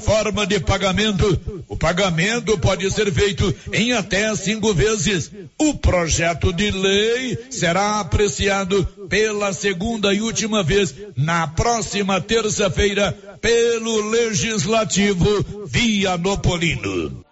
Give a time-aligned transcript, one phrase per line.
[0.00, 1.64] Forma de pagamento.
[1.68, 5.30] O pagamento pode ser feito em até cinco vezes.
[5.58, 14.10] O projeto de lei será apreciado pela segunda e última vez na próxima terça-feira pelo
[14.10, 17.24] Legislativo Vianopolino.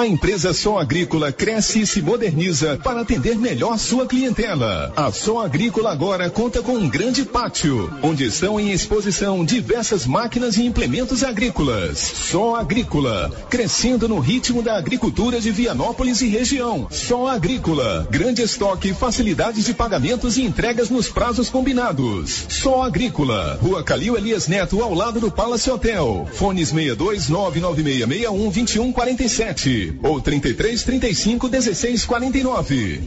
[0.00, 4.90] A empresa Som Agrícola cresce e se moderniza para atender melhor sua clientela.
[4.96, 10.56] A Som Agrícola agora conta com um grande pátio, onde estão em exposição diversas máquinas
[10.56, 11.98] e implementos agrícolas.
[11.98, 16.88] Som Agrícola, crescendo no ritmo da agricultura de Vianópolis e região.
[16.90, 22.46] Som Agrícola, grande estoque, facilidades de pagamentos e entregas nos prazos combinados.
[22.48, 26.26] Som Agrícola, Rua Calil Elias Neto, ao lado do Palace Hotel.
[26.32, 27.28] Fones 62
[29.90, 33.02] 99661 2147 ou 33 35 16 49.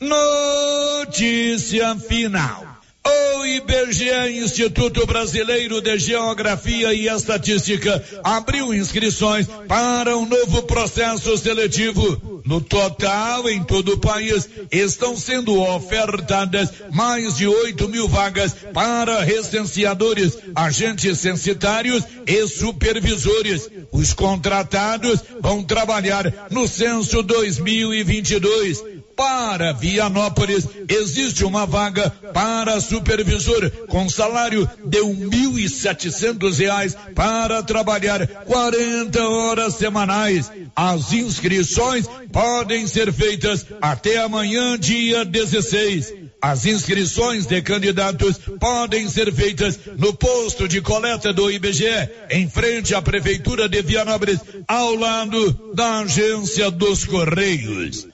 [0.00, 2.74] Notícia final.
[3.06, 12.33] O IBGE, Instituto Brasileiro de Geografia e Estatística, abriu inscrições para um novo processo seletivo.
[12.44, 19.22] No total, em todo o país, estão sendo ofertadas mais de 8 mil vagas para
[19.22, 23.70] recenseadores, agentes censitários e supervisores.
[23.90, 34.08] Os contratados vão trabalhar no censo 2022 para Vianópolis existe uma vaga para supervisor com
[34.08, 40.50] salário de um mil e setecentos reais para trabalhar 40 horas semanais.
[40.74, 46.12] As inscrições podem ser feitas até amanhã, dia 16.
[46.42, 52.94] As inscrições de candidatos podem ser feitas no posto de coleta do IBGE, em frente
[52.94, 58.13] à Prefeitura de Vianópolis, ao lado da Agência dos Correios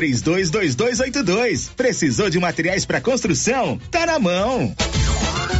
[0.01, 1.69] 322282.
[1.75, 3.79] Precisou de materiais para construção?
[3.91, 4.75] Tá na mão.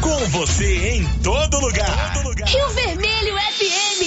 [0.01, 2.13] Com você em todo lugar.
[2.13, 2.47] todo lugar.
[2.47, 4.01] Rio Vermelho FM.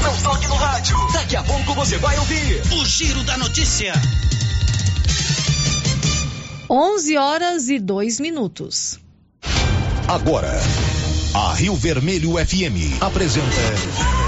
[0.00, 0.96] Não toque no rádio.
[1.12, 3.92] Daqui a pouco você vai ouvir o Giro da Notícia.
[6.70, 9.00] 11 horas e 2 minutos.
[10.06, 10.52] Agora,
[11.34, 14.27] a Rio Vermelho FM apresenta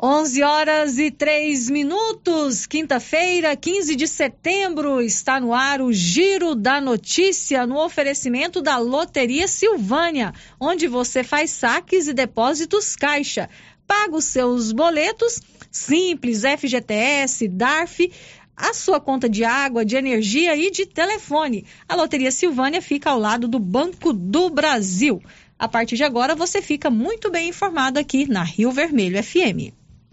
[0.00, 6.80] 11 horas e 3 minutos, quinta-feira, 15 de setembro, está no ar o Giro da
[6.80, 13.50] Notícia no oferecimento da Loteria Silvânia, onde você faz saques e depósitos caixa.
[13.88, 18.12] Paga os seus boletos simples, FGTS, DARF,
[18.56, 21.66] a sua conta de água, de energia e de telefone.
[21.88, 25.20] A Loteria Silvânia fica ao lado do Banco do Brasil.
[25.58, 29.74] A partir de agora, você fica muito bem informado aqui na Rio Vermelho FM.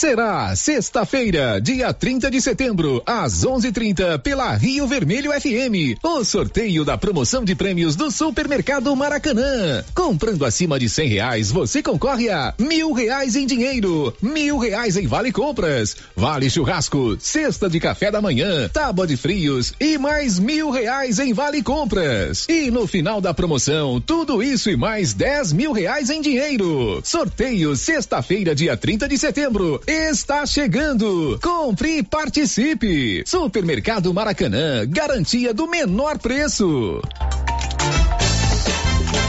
[0.00, 6.00] Será sexta-feira, dia 30 de setembro, às 11:30 pela Rio Vermelho FM.
[6.02, 9.84] O sorteio da promoção de prêmios do Supermercado Maracanã.
[9.94, 15.06] Comprando acima de cem reais, você concorre a mil reais em dinheiro, mil reais em
[15.06, 20.70] vale compras, vale churrasco, cesta de café da manhã, tábua de frios e mais mil
[20.70, 22.46] reais em vale compras.
[22.48, 27.02] E no final da promoção, tudo isso e mais dez mil reais em dinheiro.
[27.04, 31.38] Sorteio sexta-feira, dia 30 de setembro está chegando.
[31.42, 33.24] Compre e participe.
[33.26, 37.00] Supermercado Maracanã, garantia do menor preço.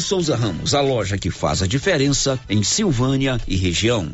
[0.00, 4.10] Souza Ramos, a loja que faz a diferença em Silvânia e região.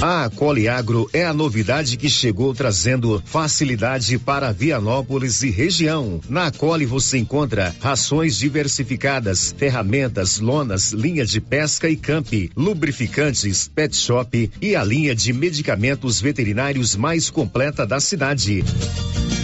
[0.00, 6.20] A Acoliagro é a novidade que chegou trazendo facilidade para Vianópolis e região.
[6.28, 13.96] Na Acoli você encontra rações diversificadas, ferramentas, lonas, linha de pesca e camp, lubrificantes, pet
[13.96, 18.62] shop e a linha de medicamentos veterinários mais completa da cidade.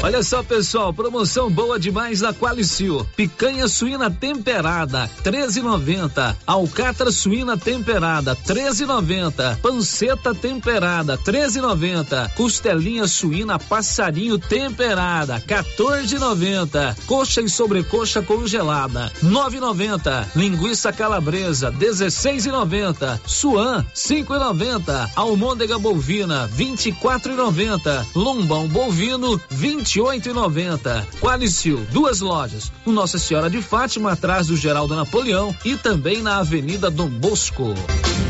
[0.00, 3.04] Olha só, pessoal, promoção boa demais da Qualicil.
[3.16, 6.36] Picanha suína temperada, 13,90.
[6.46, 9.58] Alcatra suína temperada, 13,90.
[9.60, 12.32] Panceta temperada, 13,90.
[12.34, 16.96] Costelinha suína passarinho temperada, 14,90.
[17.04, 20.28] Coxa e sobrecoxa congelada, 9,90.
[20.36, 23.20] Linguiça calabresa, 16,90.
[23.26, 25.10] Suan, 5,90.
[25.16, 28.06] Almôndega bovina, 24,90.
[28.14, 31.08] Lombão bovino, 20 28 e 90.
[31.18, 32.70] Qualicil, duas lojas.
[32.84, 37.74] No Nossa Senhora de Fátima, atrás do Geraldo Napoleão e também na Avenida Dom Bosco.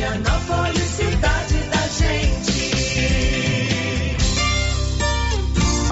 [0.00, 0.89] Indianapolis.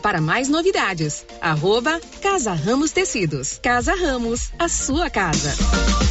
[0.00, 1.24] para mais novidades.
[1.40, 3.60] Arroba Casa Ramos Tecidos.
[3.62, 5.54] Casa Ramos, a sua casa.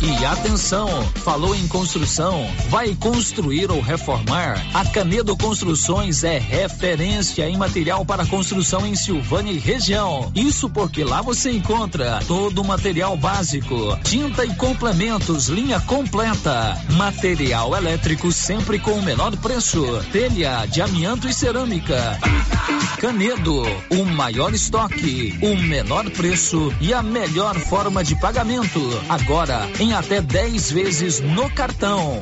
[0.02, 0.88] E atenção,
[1.24, 4.64] falou em construção, vai construir ou reformar?
[4.74, 10.32] A Canedo Construções é referência em material para construção em Silvânia e região.
[10.36, 17.76] Isso porque lá você encontra todo o material básico, tinta e complementos, linha completa, material
[17.76, 22.20] elétrico sempre com o menor preço, telha de amianto e cerâmica.
[23.00, 28.80] Canedo, o maior estoque, o menor preço e a melhor forma de pagamento.
[29.10, 32.22] Agora em até 10 vezes no cartão.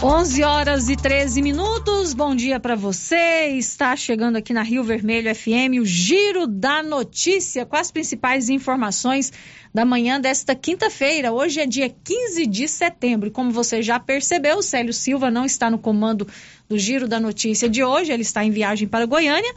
[0.00, 2.14] 11 horas e 13 minutos.
[2.14, 3.48] Bom dia para você.
[3.56, 9.32] Está chegando aqui na Rio Vermelho FM o Giro da Notícia com as principais informações
[9.74, 11.32] da manhã desta quinta-feira.
[11.32, 13.32] Hoje é dia 15 de setembro.
[13.32, 16.28] Como você já percebeu, o Célio Silva não está no comando
[16.68, 18.12] do Giro da Notícia de hoje.
[18.12, 19.52] Ele está em viagem para Goiânia.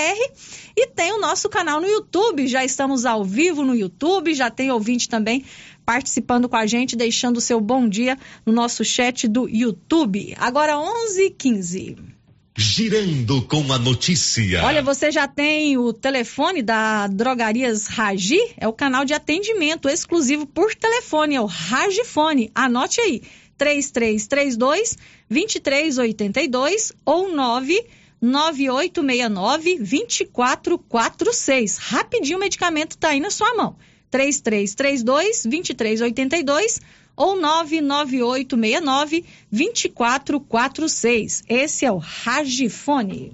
[0.77, 2.47] e tem o nosso canal no YouTube.
[2.47, 5.45] Já estamos ao vivo no YouTube, já tem ouvinte também
[5.85, 10.33] participando com a gente, deixando o seu bom dia no nosso chat do YouTube.
[10.39, 12.22] Agora 11:15.
[12.55, 14.63] Girando com a notícia.
[14.63, 18.39] Olha, você já tem o telefone da Drogarias Ragi?
[18.59, 22.51] É o canal de atendimento exclusivo por telefone, é o Ragifone.
[22.55, 23.23] Anote aí,
[23.57, 24.99] 3332
[25.31, 31.79] 2382 ou 99869 2446.
[31.79, 33.77] Rapidinho o medicamento tá aí na sua mão.
[34.11, 36.83] 3332 2382
[37.23, 41.45] ou 99869 2446.
[41.49, 43.33] Esse é o Ragifone.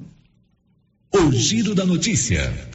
[1.11, 2.68] O Giro da Notícia.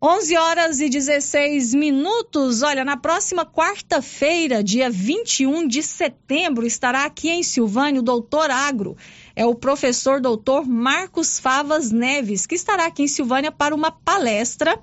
[0.00, 2.62] 11 horas e 16 minutos.
[2.62, 8.96] Olha, na próxima quarta-feira, dia 21 de setembro, estará aqui em Silvânia o doutor Agro.
[9.34, 14.80] É o professor doutor Marcos Favas Neves, que estará aqui em Silvânia para uma palestra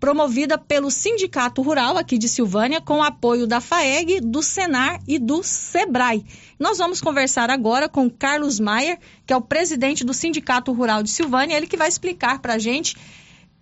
[0.00, 5.42] promovida pelo Sindicato Rural aqui de Silvânia, com apoio da FAEG, do Senar e do
[5.42, 6.24] SEBRAE.
[6.58, 11.10] Nós vamos conversar agora com Carlos Maier, que é o presidente do Sindicato Rural de
[11.10, 12.96] Silvânia, ele que vai explicar para a gente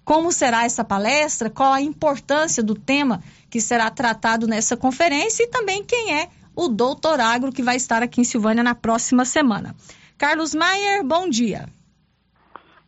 [0.05, 5.49] como será essa palestra, qual a importância do tema que será tratado nessa conferência e
[5.49, 9.75] também quem é o doutor Agro que vai estar aqui em Silvânia na próxima semana.
[10.17, 11.69] Carlos Maier, bom dia.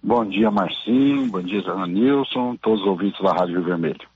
[0.03, 1.27] Bom dia, Marcinho.
[1.27, 2.57] Bom dia, Nilson.
[2.57, 4.09] Todos os ouvintes da Rádio Rio Vermelho.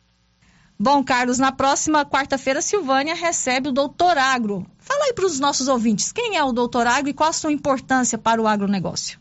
[0.78, 4.66] Bom, Carlos, na próxima quarta-feira, Silvânia recebe o doutor Agro.
[4.78, 7.52] Fala aí para os nossos ouvintes, quem é o doutor Agro e qual a sua
[7.52, 9.20] importância para o agronegócio?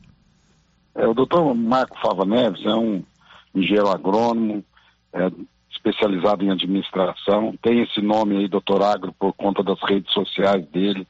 [0.96, 3.04] É, o doutor Marco Fava Neves é um
[3.54, 4.64] engenheiro agrônomo,
[5.14, 5.32] é,
[5.70, 7.54] especializado em administração.
[7.62, 11.08] Tem esse nome aí, doutor Agro, por conta das redes sociais dele.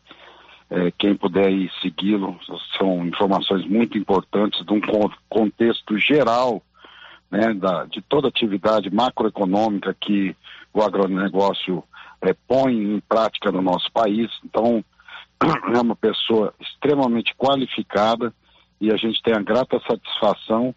[0.73, 2.39] É, quem puder segui-lo,
[2.77, 4.79] são informações muito importantes de um
[5.27, 6.63] contexto geral
[7.29, 10.33] né, da, de toda atividade macroeconômica que
[10.73, 11.83] o agronegócio
[12.21, 14.31] é, põe em prática no nosso país.
[14.45, 14.81] Então,
[15.75, 18.33] é uma pessoa extremamente qualificada
[18.79, 20.73] e a gente tem a grata satisfação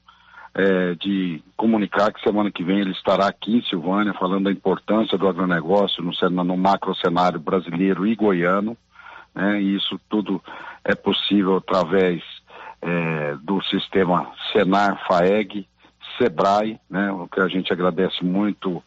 [0.54, 5.16] é, de comunicar que semana que vem ele estará aqui em Silvânia falando da importância
[5.16, 8.76] do agronegócio no, no macro cenário brasileiro e goiano
[9.34, 9.60] né?
[9.60, 10.42] E isso tudo
[10.84, 12.22] é possível através
[12.80, 15.66] é, do sistema Senar FAEG,
[16.18, 17.10] SEBRAE, né?
[17.12, 18.82] O que a gente agradece muito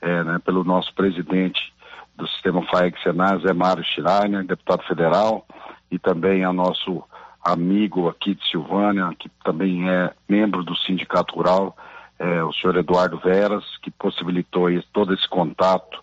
[0.00, 1.72] é, né, pelo nosso presidente
[2.16, 5.46] do sistema FAEG Senar, Zé Mário Schreiner, deputado federal,
[5.90, 7.02] e também a nosso
[7.42, 11.76] amigo aqui de Silvânia, que também é membro do Sindicato Rural,
[12.18, 16.02] é, o senhor Eduardo Veras, que possibilitou todo esse contato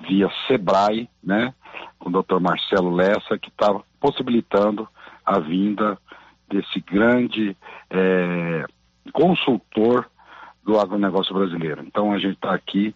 [0.00, 1.52] via SEBRAE, né?
[1.98, 2.40] Com o Dr.
[2.40, 4.88] Marcelo Lessa, que está possibilitando
[5.24, 5.98] a vinda
[6.48, 7.56] desse grande
[7.90, 8.64] é,
[9.12, 10.08] consultor
[10.64, 11.82] do agronegócio brasileiro.
[11.86, 12.94] Então a gente está aqui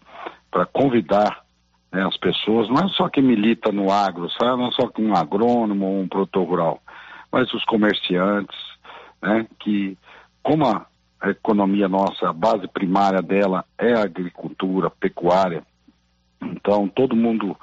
[0.51, 1.43] para convidar
[1.93, 4.57] né, as pessoas, não é só quem milita no agro, sabe?
[4.59, 6.83] não é só um agrônomo ou um produtor rural,
[7.31, 8.57] mas os comerciantes,
[9.23, 9.97] né, que
[10.43, 10.87] como a
[11.29, 15.63] economia nossa, a base primária dela é a agricultura, a pecuária,
[16.41, 17.57] então todo mundo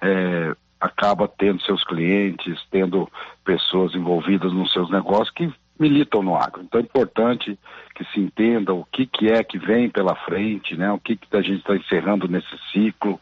[0.00, 3.08] é, acaba tendo seus clientes, tendo
[3.44, 6.62] pessoas envolvidas nos seus negócios que militam no agro.
[6.62, 7.56] Então é importante
[7.94, 10.90] que se entenda o que, que é que vem pela frente, né?
[10.90, 13.20] o que, que a gente está encerrando nesse ciclo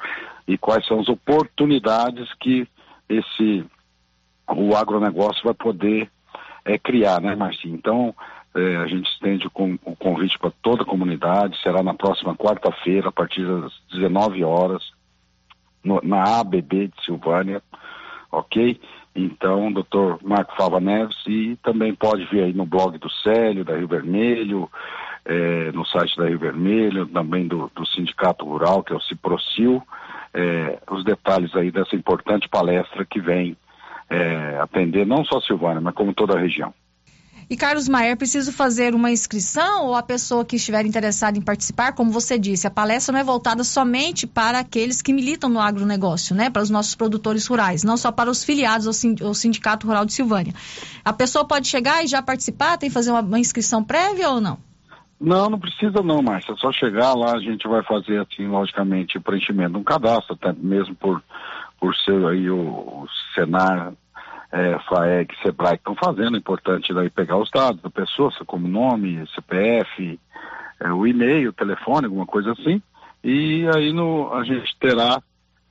[0.48, 2.66] e quais são as oportunidades que
[3.08, 3.64] esse
[4.48, 6.10] o agronegócio vai poder
[6.64, 7.74] é, criar, né, Marcinho?
[7.74, 8.14] Então,
[8.54, 9.50] é, a gente estende o,
[9.84, 14.82] o convite para toda a comunidade, será na próxima quarta-feira, a partir das 19 horas,
[15.82, 17.62] no, na ABB de Silvânia,
[18.30, 18.80] ok?
[19.14, 23.76] Então, doutor Marco Fava Neves, e também pode vir aí no blog do Célio, da
[23.76, 24.70] Rio Vermelho,
[25.24, 29.82] é, no site da Rio Vermelho, também do, do Sindicato Rural, que é o Ciprocil,
[30.32, 33.56] é, os detalhes aí dessa importante palestra que vem
[34.08, 36.72] é, atender não só Silvânia, mas como toda a região.
[37.50, 41.92] E Carlos Maier, preciso fazer uma inscrição ou a pessoa que estiver interessada em participar,
[41.94, 46.32] como você disse, a palestra não é voltada somente para aqueles que militam no agronegócio,
[46.32, 46.48] né?
[46.48, 50.54] Para os nossos produtores rurais, não só para os filiados ao Sindicato Rural de Silvânia.
[51.04, 54.56] A pessoa pode chegar e já participar, tem que fazer uma, inscrição prévia ou não?
[55.20, 56.52] Não, não precisa não, Márcia.
[56.52, 60.38] É só chegar lá, a gente vai fazer, assim, logicamente, o preenchimento de um cadastro,
[60.40, 61.20] até mesmo por,
[61.80, 63.92] por ser aí o, o Senar
[64.52, 68.66] é, FAEG, SEBRAE que estão fazendo, é importante daí pegar os dados da pessoa, como
[68.66, 70.18] nome, CPF,
[70.80, 72.82] é, o e-mail, o telefone, alguma coisa assim,
[73.22, 75.22] e aí no, a gente terá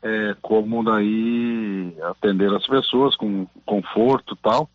[0.02, 4.70] é, como daí atender as pessoas com conforto e tal,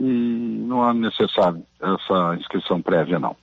[0.00, 3.36] e não há necessário essa inscrição prévia não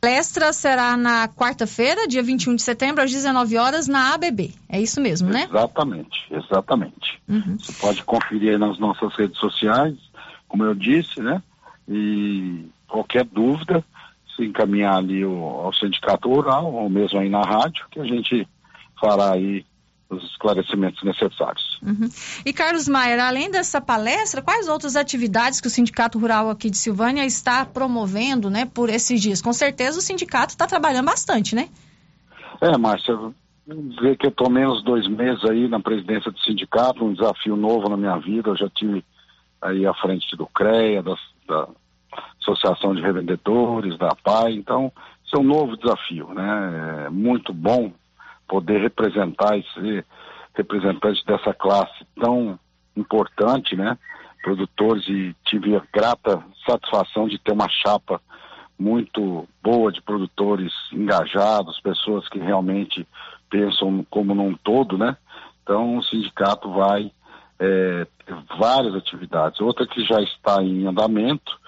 [0.00, 4.54] palestra será na quarta-feira, dia 21 de setembro, às 19 horas, na ABB.
[4.68, 5.46] É isso mesmo, né?
[5.48, 7.20] Exatamente, exatamente.
[7.28, 7.58] Uhum.
[7.58, 9.96] Você pode conferir aí nas nossas redes sociais,
[10.48, 11.42] como eu disse, né?
[11.88, 13.84] E qualquer dúvida,
[14.34, 18.46] se encaminhar ali ao Sindicato Rural, ou mesmo aí na rádio, que a gente
[19.00, 19.64] fará aí
[20.10, 21.78] os esclarecimentos necessários.
[21.82, 22.08] Uhum.
[22.44, 26.78] E Carlos Maier, além dessa palestra, quais outras atividades que o Sindicato Rural aqui de
[26.78, 29.42] Silvânia está promovendo, né, por esses dias?
[29.42, 31.68] Com certeza o sindicato está trabalhando bastante, né?
[32.60, 33.14] É, Márcia,
[33.66, 37.88] dizer que eu estou menos dois meses aí na presidência do sindicato, um desafio novo
[37.88, 39.04] na minha vida, eu já tive
[39.60, 41.14] aí à frente do CREA, da,
[41.46, 41.68] da
[42.40, 44.90] Associação de Revendedores, da PAI, então
[45.24, 47.04] isso é um novo desafio, né?
[47.06, 47.92] É muito bom
[48.48, 50.06] poder representar e ser
[50.54, 52.58] representante dessa classe tão
[52.96, 53.96] importante, né?
[54.42, 58.20] Produtores e tive a grata satisfação de ter uma chapa
[58.78, 63.06] muito boa de produtores engajados, pessoas que realmente
[63.50, 65.16] pensam como num todo, né?
[65.62, 67.10] Então o sindicato vai
[67.58, 68.06] é,
[68.58, 69.60] várias atividades.
[69.60, 71.58] Outra que já está em andamento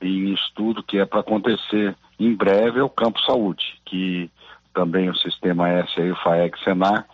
[0.00, 4.30] em estudo que é para acontecer em breve é o Campo Saúde, que
[4.76, 7.06] também o Sistema S e o FAEG Senar,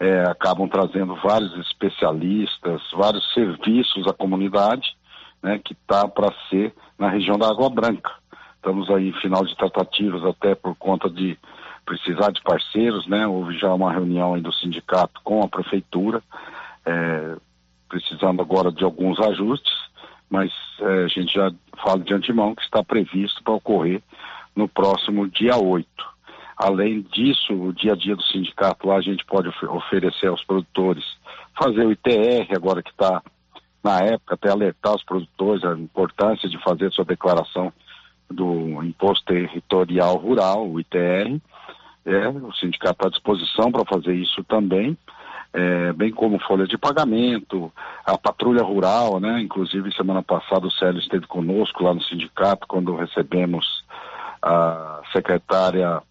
[0.00, 4.96] é, acabam trazendo vários especialistas, vários serviços à comunidade,
[5.40, 8.10] né, que está para ser na região da Água Branca.
[8.56, 11.38] Estamos aí em final de tratativas até por conta de
[11.86, 13.26] precisar de parceiros, né?
[13.26, 16.22] Houve já uma reunião aí do sindicato com a prefeitura,
[16.84, 17.36] é,
[17.88, 19.72] precisando agora de alguns ajustes,
[20.30, 20.50] mas
[20.80, 21.52] é, a gente já
[21.84, 24.02] fala de antemão que está previsto para ocorrer
[24.56, 26.13] no próximo dia 8.
[26.56, 31.04] Além disso, o dia a dia do sindicato lá a gente pode oferecer aos produtores,
[31.58, 33.22] fazer o ITR agora que está
[33.82, 37.72] na época, até alertar os produtores a importância de fazer sua declaração
[38.30, 41.38] do Imposto Territorial Rural, o ITR.
[42.06, 44.96] É, o sindicato está à disposição para fazer isso também,
[45.54, 47.72] é, bem como folha de pagamento,
[48.04, 49.40] a patrulha rural, né?
[49.40, 53.64] Inclusive semana passada o Célio esteve conosco lá no sindicato quando recebemos
[54.42, 56.02] a secretária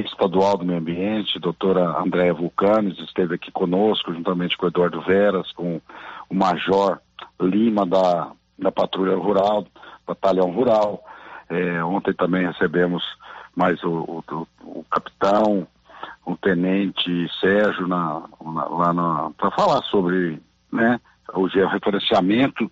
[0.00, 5.50] estadual do meio ambiente, doutora Andréa Vulcanes, esteve aqui conosco, juntamente com o Eduardo Veras,
[5.52, 5.80] com
[6.28, 6.98] o Major
[7.40, 9.66] Lima da, da Patrulha Rural,
[10.06, 11.02] Batalhão Rural.
[11.48, 13.02] É, ontem também recebemos
[13.54, 15.66] mais o, o, o, capitão,
[16.24, 20.40] o tenente Sérgio na, na, lá para falar sobre
[20.72, 21.00] né,
[21.32, 22.70] o referenciamento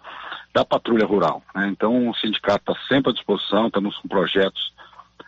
[0.53, 1.43] da patrulha rural.
[1.55, 1.69] Né?
[1.69, 4.73] Então o sindicato está sempre à disposição, estamos com projetos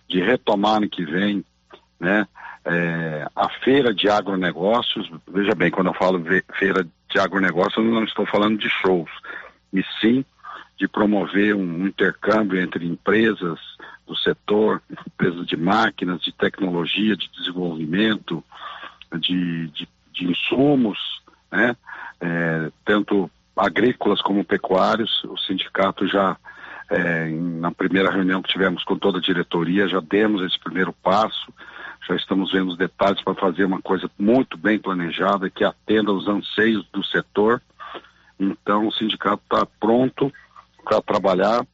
[0.08, 1.44] de retomar que vem
[1.98, 2.26] né?
[2.64, 6.22] É, a feira de agronegócios, veja bem, quando eu falo
[6.58, 9.10] feira de agronegócios, eu não estou falando de shows,
[9.72, 10.24] e sim
[10.76, 13.58] de promover um intercâmbio entre empresas
[14.06, 18.44] do setor, empresas de máquinas, de tecnologia, de desenvolvimento,
[19.20, 20.98] de, de, de insumos,
[21.50, 21.76] né?
[22.20, 25.24] É, tanto agrícolas como pecuários.
[25.24, 26.36] O sindicato já,
[26.90, 31.52] é, na primeira reunião que tivemos com toda a diretoria, já demos esse primeiro passo
[32.06, 36.28] já estamos vendo os detalhes para fazer uma coisa muito bem planejada que atenda aos
[36.28, 37.60] anseios do setor.
[38.38, 40.32] Então, o sindicato está pronto
[40.84, 41.66] para trabalhar,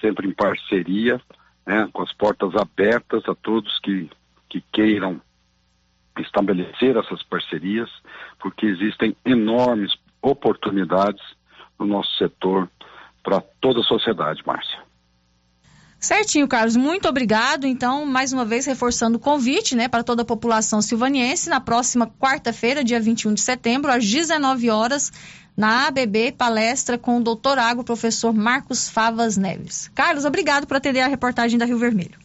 [0.00, 1.20] sempre em parceria,
[1.66, 4.10] né, com as portas abertas a todos que,
[4.48, 5.20] que queiram
[6.18, 7.88] estabelecer essas parcerias,
[8.40, 11.22] porque existem enormes oportunidades
[11.78, 12.68] no nosso setor
[13.22, 14.87] para toda a sociedade, Márcia.
[16.00, 16.76] Certinho, Carlos.
[16.76, 17.66] Muito obrigado.
[17.66, 22.06] Então, mais uma vez, reforçando o convite né, para toda a população silvaniense, na próxima
[22.06, 25.12] quarta-feira, dia 21 de setembro, às 19 horas,
[25.56, 29.90] na ABB, palestra com o doutor Agro, professor Marcos Favas Neves.
[29.92, 32.16] Carlos, obrigado por atender a reportagem da Rio Vermelho.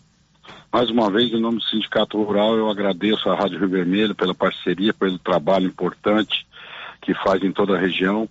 [0.72, 4.36] Mais uma vez, em nome do Sindicato Rural, eu agradeço à Rádio Rio Vermelho pela
[4.36, 6.46] parceria, pelo trabalho importante
[7.02, 8.30] que faz em toda a região.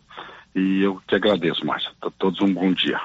[0.55, 1.91] E eu te agradeço, Márcia.
[2.19, 3.01] Todos um bom dia.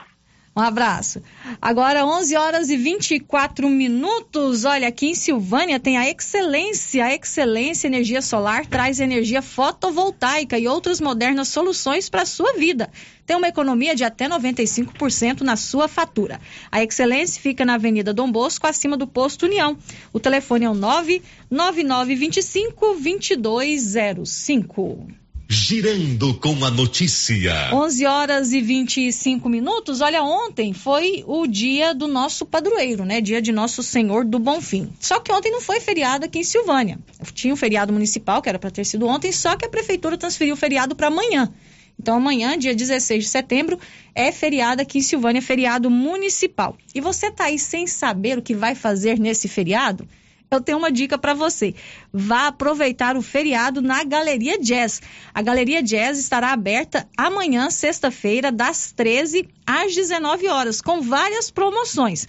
[0.57, 1.21] Um abraço.
[1.61, 4.65] Agora, 11 horas e 24 minutos.
[4.65, 7.05] Olha, aqui em Silvânia tem a Excelência.
[7.05, 12.89] A Excelência Energia Solar traz energia fotovoltaica e outras modernas soluções para a sua vida.
[13.23, 16.41] Tem uma economia de até 95% na sua fatura.
[16.71, 19.77] A Excelência fica na Avenida Dom Bosco, acima do posto União.
[20.11, 25.26] O telefone é o 99925 2205.
[25.49, 27.69] Girando com a notícia.
[27.71, 30.01] 11 horas e 25 minutos.
[30.01, 33.21] Olha, ontem foi o dia do nosso padroeiro, né?
[33.21, 34.91] Dia de Nosso Senhor do Bonfim.
[34.99, 36.99] Só que ontem não foi feriado aqui em Silvânia.
[37.33, 40.53] Tinha um feriado municipal, que era para ter sido ontem, só que a prefeitura transferiu
[40.53, 41.49] o feriado para amanhã.
[41.97, 43.79] Então, amanhã, dia 16 de setembro,
[44.13, 46.77] é feriado aqui em Silvânia, feriado municipal.
[46.93, 50.05] E você tá aí sem saber o que vai fazer nesse feriado?
[50.49, 51.75] Eu tenho uma dica para você.
[52.11, 55.01] Vá aproveitar o feriado na Galeria Jazz.
[55.33, 62.27] A Galeria Jazz estará aberta amanhã, sexta-feira, das 13 às 19 horas, com várias promoções.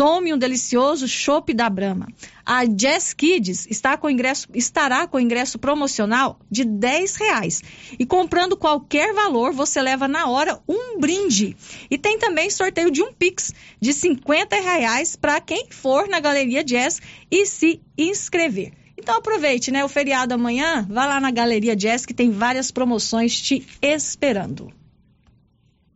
[0.00, 2.08] Tome um delicioso chopp da Brama.
[2.46, 7.62] A Jazz Kids está com ingresso, estará com ingresso promocional de 10 reais.
[7.98, 11.54] E comprando qualquer valor, você leva na hora um brinde.
[11.90, 16.64] E tem também sorteio de um Pix de 50 reais para quem for na Galeria
[16.64, 16.98] Jazz
[17.30, 18.72] e se inscrever.
[18.96, 19.84] Então aproveite, né?
[19.84, 24.72] O feriado amanhã, vá lá na Galeria Jazz que tem várias promoções te esperando.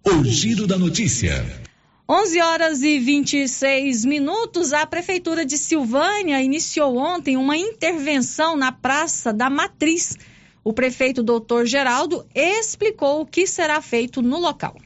[0.05, 1.64] O Giro da Notícia.
[2.07, 4.75] 11 horas e 26 minutos.
[4.75, 10.17] A Prefeitura de Silvânia iniciou ontem uma intervenção na Praça da Matriz.
[10.62, 14.77] O prefeito doutor Geraldo explicou o que será feito no local.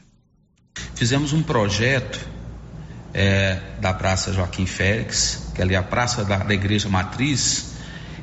[0.95, 2.25] Fizemos um projeto
[3.13, 7.73] é, da Praça Joaquim Félix, que é a Praça da, da Igreja Matriz,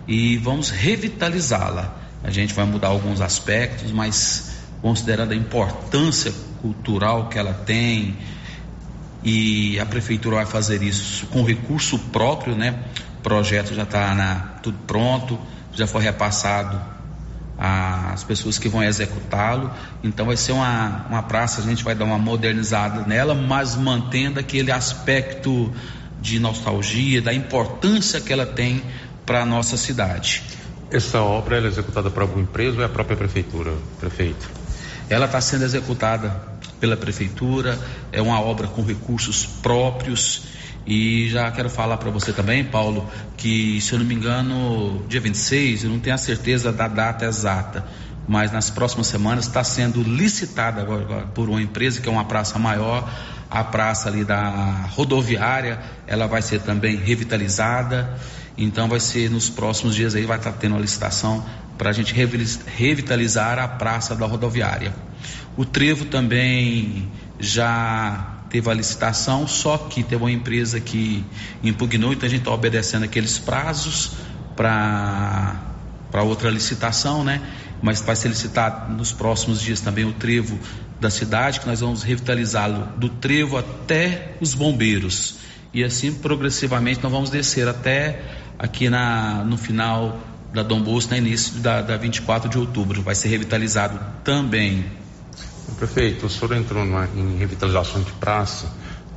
[0.09, 2.01] e vamos revitalizá-la.
[2.25, 6.33] A gente vai mudar alguns aspectos, mas considerando a importância
[6.63, 8.17] cultural que ela tem,
[9.27, 12.79] e a prefeitura vai fazer isso com recurso próprio, né?
[13.19, 15.37] O projeto já está tudo pronto,
[15.75, 16.81] já foi repassado
[17.59, 19.73] às pessoas que vão executá-lo.
[20.05, 24.39] Então vai ser uma, uma praça, a gente vai dar uma modernizada nela, mas mantendo
[24.39, 25.73] aquele aspecto
[26.21, 28.81] de nostalgia, da importância que ela tem
[29.27, 30.45] para a nossa cidade.
[30.89, 34.49] Essa obra é executada por alguma empresa ou é a própria prefeitura, prefeito?
[35.11, 37.79] Ela está sendo executada pela prefeitura,
[38.12, 40.43] é uma obra com recursos próprios.
[40.87, 45.21] E já quero falar para você também, Paulo, que se eu não me engano, dia
[45.21, 47.85] 26, eu não tenho a certeza da data exata,
[48.29, 52.57] mas nas próximas semanas está sendo licitada agora, por uma empresa que é uma praça
[52.59, 53.09] maior,
[53.51, 58.17] a praça ali da rodoviária, ela vai ser também revitalizada.
[58.59, 61.45] Então vai ser nos próximos dias aí vai estar tá tendo a licitação
[61.77, 64.95] para a gente revitalizar a praça da rodoviária.
[65.57, 71.25] O trevo também já teve a licitação, só que teve uma empresa que
[71.62, 74.12] impugnou, então a gente está obedecendo aqueles prazos
[74.55, 77.40] para outra licitação, né?
[77.83, 80.59] Mas vai ser licitado nos próximos dias também o trevo
[81.01, 85.37] da cidade, que nós vamos revitalizá-lo do trevo até os bombeiros.
[85.75, 88.23] E assim progressivamente nós vamos descer até
[88.59, 90.19] aqui na, no final
[90.53, 93.03] da Dom Bosco, no início da, da 24 de outubro.
[93.03, 94.87] Vai ser revitalizado também.
[95.74, 98.72] Prefeito, o senhor entrou numa, em revitalização de praça.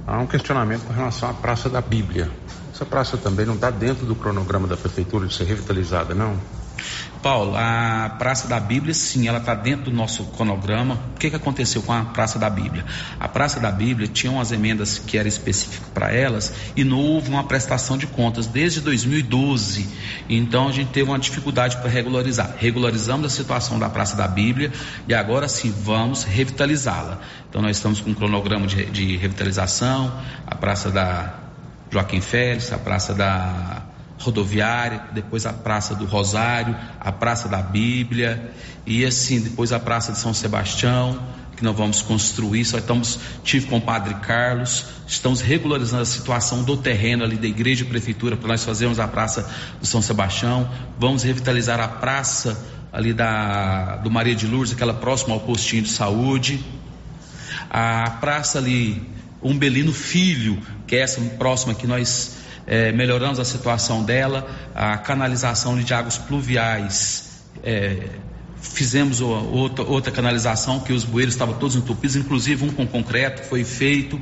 [0.06, 2.30] Há um questionamento com relação à Praça da Bíblia.
[2.74, 6.40] Essa praça também não está dentro do cronograma da prefeitura de ser revitalizada, não?
[7.22, 10.96] Paulo, a Praça da Bíblia, sim, ela está dentro do nosso cronograma.
[11.16, 12.86] O que, que aconteceu com a Praça da Bíblia?
[13.20, 17.30] A Praça da Bíblia tinha umas emendas que eram específicas para elas e não houve
[17.30, 19.88] uma prestação de contas desde 2012.
[20.30, 22.56] Então a gente teve uma dificuldade para regularizar.
[22.58, 24.72] Regularizamos a situação da Praça da Bíblia
[25.08, 27.20] e agora sim vamos revitalizá-la.
[27.50, 30.14] Então nós estamos com um cronograma de, de revitalização,
[30.48, 31.34] a Praça da
[31.92, 33.84] Joaquim Félix, a Praça da
[34.20, 38.52] rodoviária, depois a Praça do Rosário, a Praça da Bíblia
[38.86, 41.20] e assim depois a Praça de São Sebastião
[41.60, 42.64] que nós vamos construir.
[42.64, 47.48] Só estamos tive com o Padre Carlos, estamos regularizando a situação do terreno ali da
[47.48, 50.70] igreja e prefeitura para nós fazermos a Praça do São Sebastião.
[50.98, 55.90] Vamos revitalizar a praça ali da do Maria de Lourdes, aquela próxima ao postinho de
[55.90, 56.64] saúde.
[57.70, 59.04] A praça ali
[59.44, 62.39] Umbelino Filho, que é essa próxima que nós
[62.70, 67.42] é, melhoramos a situação dela, a canalização de águas pluviais.
[67.64, 68.08] É,
[68.62, 73.64] fizemos outra, outra canalização que os bueiros estavam todos entupidos, inclusive um com concreto foi
[73.64, 74.22] feito.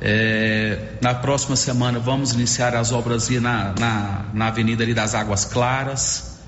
[0.00, 6.38] É, na próxima semana vamos iniciar as obras na, na, na Avenida das Águas Claras.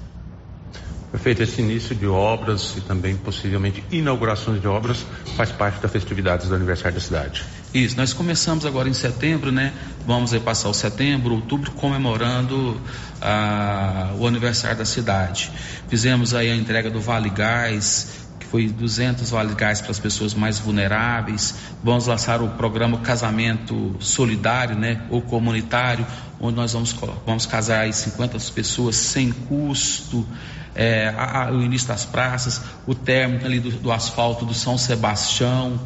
[1.11, 5.05] Prefeito, esse início de obras e também possivelmente inaugurações de obras
[5.37, 7.45] faz parte das festividades do aniversário da cidade.
[7.77, 9.71] Isso, nós começamos agora em setembro, né?
[10.07, 12.81] Vamos aí passar o setembro, outubro, comemorando
[13.21, 15.53] ah, o aniversário da cidade.
[15.87, 20.33] Fizemos aí a entrega do Vale Gás, que foi 200 Vale Gás para as pessoas
[20.33, 21.55] mais vulneráveis.
[21.85, 25.03] Vamos lançar o programa Casamento Solidário, né?
[25.11, 26.07] Ou comunitário,
[26.41, 30.27] onde nós vamos, vamos casar aí 50 pessoas sem custo
[30.75, 34.79] é, a, a, o início das praças, o término ali do, do asfalto do São
[34.79, 35.79] Sebastião.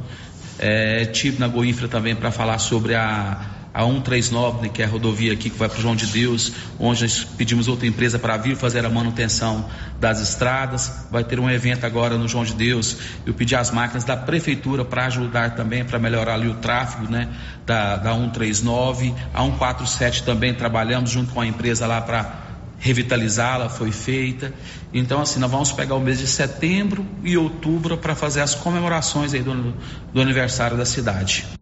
[0.62, 3.40] É, tive na Goinfra também para falar sobre a,
[3.72, 6.52] a 139, né, que é a rodovia aqui que vai para o João de Deus,
[6.78, 11.06] onde nós pedimos outra empresa para vir fazer a manutenção das estradas.
[11.10, 12.94] Vai ter um evento agora no João de Deus.
[13.24, 17.26] Eu pedi as máquinas da prefeitura para ajudar também, para melhorar ali o tráfego né,
[17.64, 19.14] da, da 139.
[19.32, 24.52] A 147 também trabalhamos junto com a empresa lá para revitalizá-la foi feita.
[24.92, 29.32] Então, assim, nós vamos pegar o mês de setembro e outubro para fazer as comemorações
[29.32, 29.74] aí do,
[30.12, 31.59] do aniversário da cidade.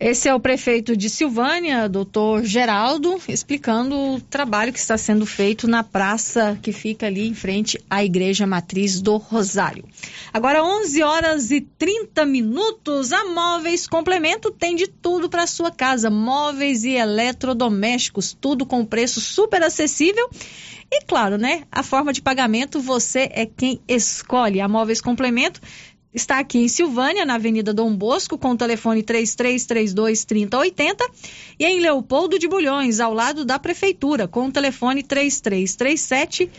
[0.00, 5.66] Esse é o prefeito de Silvânia, doutor Geraldo, explicando o trabalho que está sendo feito
[5.66, 9.84] na praça que fica ali em frente à Igreja Matriz do Rosário.
[10.32, 13.12] Agora, 11 horas e 30 minutos.
[13.12, 19.20] A Móveis Complemento tem de tudo para sua casa: móveis e eletrodomésticos, tudo com preço
[19.20, 20.30] super acessível.
[20.92, 21.64] E claro, né?
[21.72, 24.60] A forma de pagamento você é quem escolhe.
[24.60, 25.60] A Móveis Complemento
[26.12, 31.04] está aqui em Silvânia, na Avenida Dom Bosco, com o telefone 3332 3080
[31.58, 36.50] e em Leopoldo de Bulhões, ao lado da Prefeitura, com o telefone 3337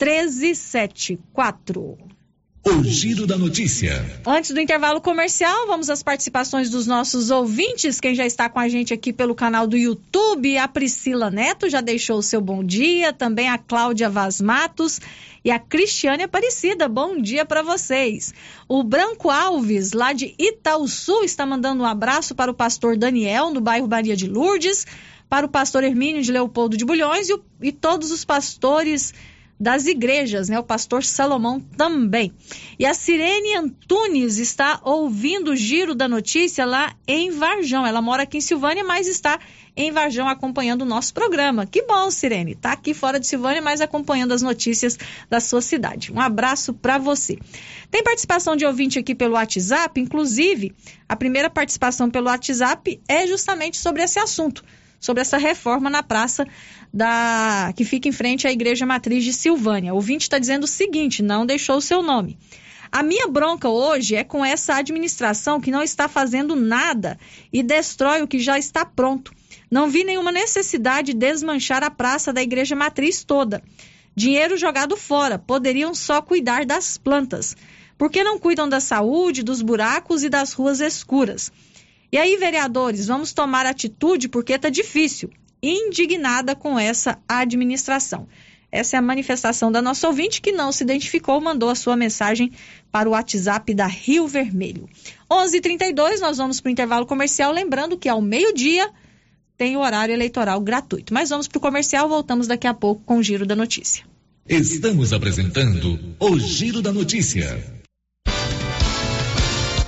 [0.00, 2.17] 1374.
[2.64, 4.04] O Giro da Notícia.
[4.26, 8.00] Antes do intervalo comercial, vamos às participações dos nossos ouvintes.
[8.00, 11.80] Quem já está com a gente aqui pelo canal do YouTube, a Priscila Neto já
[11.80, 15.00] deixou o seu bom dia, também a Cláudia Vaz Matos
[15.44, 16.88] e a Cristiane Aparecida.
[16.88, 18.34] Bom dia para vocês.
[18.68, 23.60] O Branco Alves, lá de Itaúsu, está mandando um abraço para o pastor Daniel, no
[23.60, 24.84] bairro Maria de Lourdes,
[25.28, 29.14] para o pastor Hermínio de Leopoldo de Bulhões e, o, e todos os pastores
[29.58, 30.58] das igrejas, né?
[30.58, 32.32] O pastor Salomão também.
[32.78, 37.86] E a Sirene Antunes está ouvindo o giro da notícia lá em Varjão.
[37.86, 39.38] Ela mora aqui em Silvânia, mas está
[39.76, 41.66] em Varjão acompanhando o nosso programa.
[41.66, 42.54] Que bom, Sirene.
[42.54, 46.12] Tá aqui fora de Silvânia, mas acompanhando as notícias da sua cidade.
[46.12, 47.38] Um abraço para você.
[47.90, 50.74] Tem participação de ouvinte aqui pelo WhatsApp, inclusive,
[51.08, 54.62] a primeira participação pelo WhatsApp é justamente sobre esse assunto
[55.00, 56.46] sobre essa reforma na praça
[56.92, 59.92] da que fica em frente à Igreja Matriz de Silvânia.
[59.92, 62.38] O ouvinte está dizendo o seguinte: não deixou o seu nome.
[62.90, 67.18] A minha bronca hoje é com essa administração que não está fazendo nada
[67.52, 69.32] e destrói o que já está pronto.
[69.70, 73.62] Não vi nenhuma necessidade de desmanchar a praça da Igreja Matriz toda.
[74.16, 77.54] Dinheiro jogado fora, poderiam só cuidar das plantas.
[77.98, 81.52] Por que não cuidam da saúde, dos buracos e das ruas escuras?
[82.10, 85.30] E aí, vereadores, vamos tomar atitude porque está difícil.
[85.62, 88.26] Indignada com essa administração.
[88.70, 92.52] Essa é a manifestação da nossa ouvinte que não se identificou, mandou a sua mensagem
[92.92, 94.88] para o WhatsApp da Rio Vermelho.
[95.30, 98.90] 11:32 nós vamos para o intervalo comercial, lembrando que ao meio-dia
[99.56, 101.14] tem o horário eleitoral gratuito.
[101.14, 104.04] Mas vamos para o comercial, voltamos daqui a pouco com o Giro da Notícia.
[104.46, 107.77] Estamos apresentando o Giro da Notícia.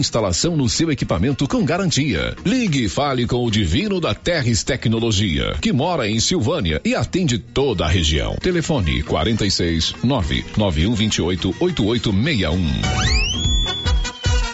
[0.00, 2.34] Instalação no seu equipamento com garantia.
[2.44, 7.38] Ligue e fale com o Divino da Terres Tecnologia, que mora em Silvânia e atende
[7.38, 8.36] toda a região.
[8.40, 12.80] Telefone 46 99128 8861.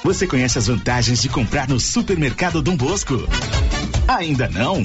[0.05, 3.27] Você conhece as vantagens de comprar no Supermercado Dom Bosco?
[4.07, 4.85] Ainda não?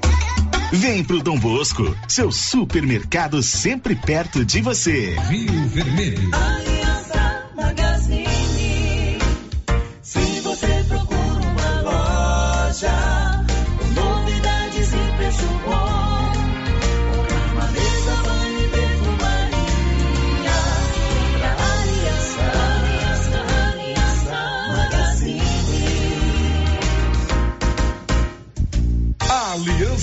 [0.73, 5.17] Vem pro Dom Bosco, seu supermercado sempre perto de você.
[5.29, 6.31] Rio Vermelho.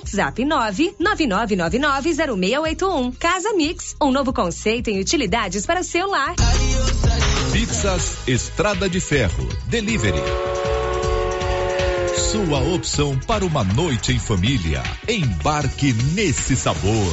[0.00, 3.14] WhatsApp 999990681.
[3.18, 6.34] Casa Mix, um novo conceito em utilidades para o seu lar.
[7.52, 9.46] Pizzas Estrada de Ferro.
[9.66, 10.22] Delivery.
[12.32, 14.82] Sua opção para uma noite em família.
[15.06, 17.12] Embarque nesse sabor.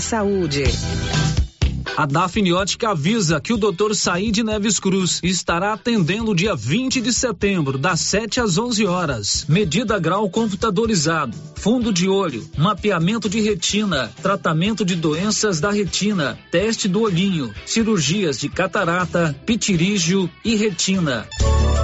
[0.01, 0.63] saúde.
[1.95, 3.93] A Dafniótica avisa que o Dr.
[3.93, 9.45] Said Neves Cruz estará atendendo dia 20 de setembro, das 7 às 11 horas.
[9.47, 16.87] Medida grau computadorizado, fundo de olho, mapeamento de retina, tratamento de doenças da retina, teste
[16.87, 21.27] do olhinho, cirurgias de catarata, pitirígio e retina.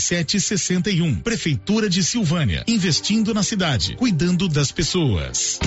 [0.00, 1.20] 4761.
[1.20, 5.58] Prefeitura de Silvânia, investindo na cidade, cuidando das pessoas.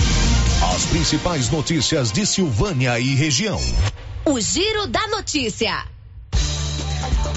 [0.74, 3.60] As principais notícias de Silvânia e região.
[4.24, 5.86] O Giro da Notícia.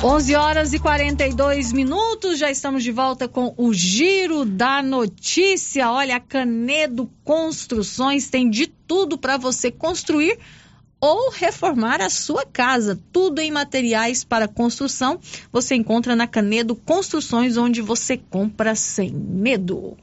[0.04, 5.92] 11 horas e 42 minutos, já estamos de volta com o Giro da Notícia.
[5.92, 10.38] Olha, a Canedo Construções tem de tudo para você construir
[11.00, 13.00] ou reformar a sua casa.
[13.12, 15.20] Tudo em materiais para construção
[15.52, 19.98] você encontra na Canedo Construções, onde você compra sem medo.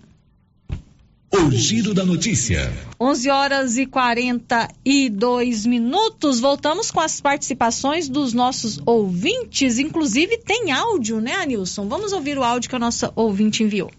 [1.33, 2.73] O Giro da Notícia.
[3.01, 6.39] 11 horas e 42 minutos.
[6.39, 9.81] Voltamos com as participações dos nossos ouvintes.
[9.81, 11.89] Inclusive, tem áudio, né, Anilson?
[11.89, 13.91] Vamos ouvir o áudio que a nossa ouvinte enviou.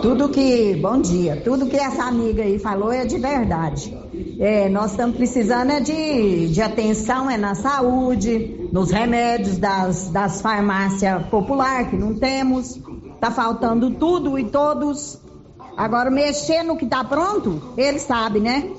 [0.00, 3.94] Tudo que, bom dia, tudo que essa amiga aí falou é de verdade.
[4.38, 10.40] É, nós estamos precisando é de, de atenção é na saúde, nos remédios das, das
[10.40, 12.80] farmácias populares que não temos.
[13.20, 15.20] Tá faltando tudo e todos.
[15.76, 18.70] Agora, mexer no que tá pronto, ele sabe, né?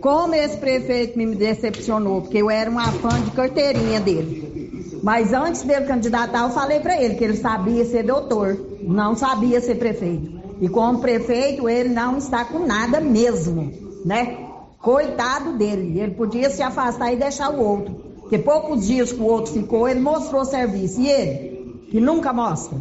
[0.00, 4.98] Como esse prefeito me decepcionou, porque eu era uma fã de carteirinha dele.
[5.02, 9.60] Mas antes dele candidatar, eu falei para ele que ele sabia ser doutor, não sabia
[9.60, 10.39] ser prefeito.
[10.60, 13.72] E como prefeito, ele não está com nada mesmo,
[14.04, 14.46] né?
[14.78, 17.94] Coitado dele, ele podia se afastar e deixar o outro.
[18.20, 21.00] Porque poucos dias que o outro ficou, ele mostrou serviço.
[21.00, 22.78] E ele, que nunca mostra.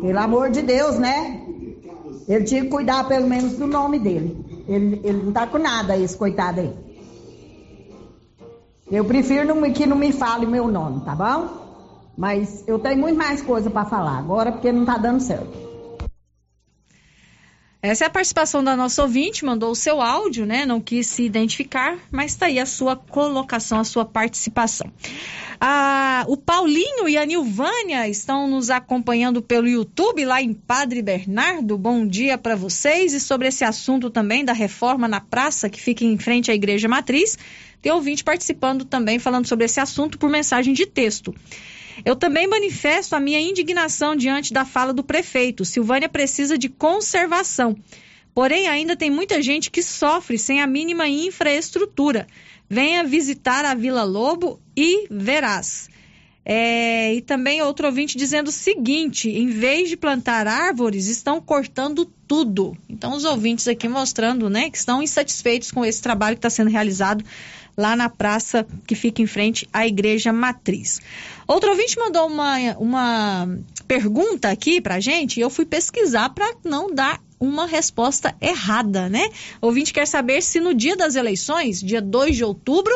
[0.00, 1.42] Pelo amor de Deus, né?
[2.28, 4.64] Ele tinha que cuidar pelo menos do nome dele.
[4.68, 6.72] Ele, ele não tá com nada, esse coitado aí.
[8.90, 11.48] Eu prefiro não, que não me fale meu nome, tá bom?
[12.16, 15.69] Mas eu tenho muito mais coisa para falar agora porque não tá dando certo.
[17.82, 20.66] Essa é a participação da nossa ouvinte, mandou o seu áudio, né?
[20.66, 24.92] Não quis se identificar, mas está aí a sua colocação, a sua participação.
[25.58, 31.78] Ah, o Paulinho e a Nilvânia estão nos acompanhando pelo YouTube, lá em Padre Bernardo.
[31.78, 33.14] Bom dia para vocês.
[33.14, 36.86] E sobre esse assunto também da reforma na praça, que fica em frente à Igreja
[36.86, 37.38] Matriz,
[37.80, 41.34] tem ouvinte participando também, falando sobre esse assunto por mensagem de texto.
[42.04, 45.64] Eu também manifesto a minha indignação diante da fala do prefeito.
[45.64, 47.76] Silvânia precisa de conservação.
[48.34, 52.26] Porém, ainda tem muita gente que sofre sem a mínima infraestrutura.
[52.68, 55.88] Venha visitar a Vila Lobo e verás.
[56.44, 62.06] É, e também outro ouvinte dizendo o seguinte: em vez de plantar árvores, estão cortando
[62.26, 62.76] tudo.
[62.88, 66.70] Então, os ouvintes aqui mostrando né, que estão insatisfeitos com esse trabalho que está sendo
[66.70, 67.24] realizado
[67.76, 71.00] lá na praça que fica em frente à Igreja Matriz.
[71.46, 73.48] Outro ouvinte mandou uma, uma
[73.88, 79.30] pergunta aqui pra gente e eu fui pesquisar para não dar uma resposta errada, né?
[79.60, 82.92] O ouvinte quer saber se no dia das eleições, dia 2 de outubro,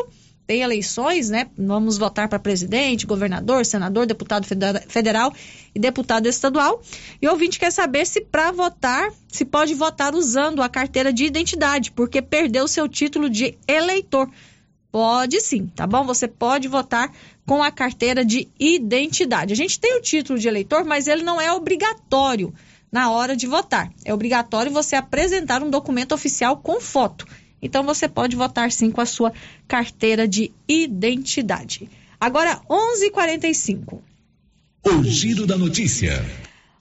[0.47, 1.49] tem eleições, né?
[1.57, 4.47] Vamos votar para presidente, governador, senador, deputado
[4.87, 5.33] federal
[5.75, 6.83] e deputado estadual.
[7.21, 11.25] E o ouvinte quer saber se para votar, se pode votar usando a carteira de
[11.25, 14.31] identidade, porque perdeu seu título de eleitor.
[14.95, 16.05] Pode sim, tá bom?
[16.05, 17.13] Você pode votar
[17.45, 19.53] com a carteira de identidade.
[19.53, 22.55] A gente tem o título de eleitor, mas ele não é obrigatório
[22.93, 23.93] na hora de votar.
[24.05, 27.27] É obrigatório você apresentar um documento oficial com foto.
[27.61, 29.33] Então você pode votar sim com a sua
[29.67, 31.91] carteira de identidade.
[32.21, 34.01] Agora 11:45.
[34.85, 36.25] O giro da notícia.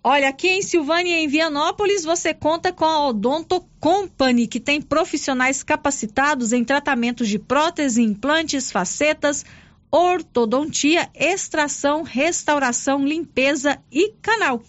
[0.06, 4.82] Olha, aqui em Silvânia e em Vianópolis, você conta com a Odonto Company, que tem
[4.82, 9.46] profissionais capacitados em tratamentos de prótese, implantes, facetas,
[9.90, 14.62] ortodontia, extração, restauração, limpeza e canal.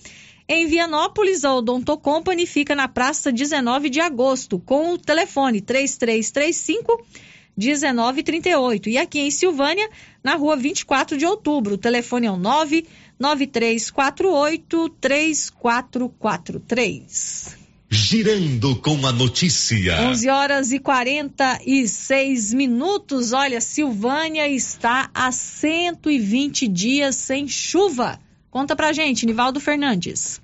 [0.48, 7.04] Em Vianópolis, a Odonto Company fica na praça 19 de agosto, com o telefone 3335
[7.56, 8.88] 1938.
[8.88, 9.88] E aqui em Silvânia,
[10.22, 12.86] na rua 24 de outubro, o telefone é o 9
[13.24, 17.56] 9348 3443.
[17.88, 20.10] Girando com a notícia.
[20.10, 23.32] 11 horas e 46 minutos.
[23.32, 28.20] Olha, Silvânia está há 120 dias sem chuva.
[28.50, 30.42] Conta pra gente, Nivaldo Fernandes.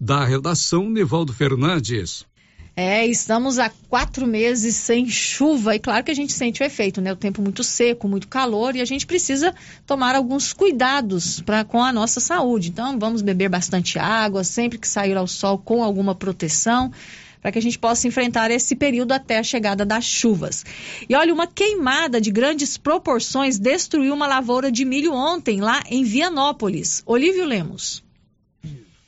[0.00, 2.26] Da redação, Nivaldo Fernandes.
[2.74, 7.02] É, estamos há quatro meses sem chuva e claro que a gente sente o efeito,
[7.02, 7.12] né?
[7.12, 9.54] O tempo muito seco, muito calor e a gente precisa
[9.86, 12.70] tomar alguns cuidados para com a nossa saúde.
[12.70, 16.90] Então, vamos beber bastante água, sempre que sair ao sol com alguma proteção,
[17.42, 20.64] para que a gente possa enfrentar esse período até a chegada das chuvas.
[21.06, 26.04] E olha, uma queimada de grandes proporções destruiu uma lavoura de milho ontem lá em
[26.04, 27.02] Vianópolis.
[27.04, 28.02] Olívio Lemos.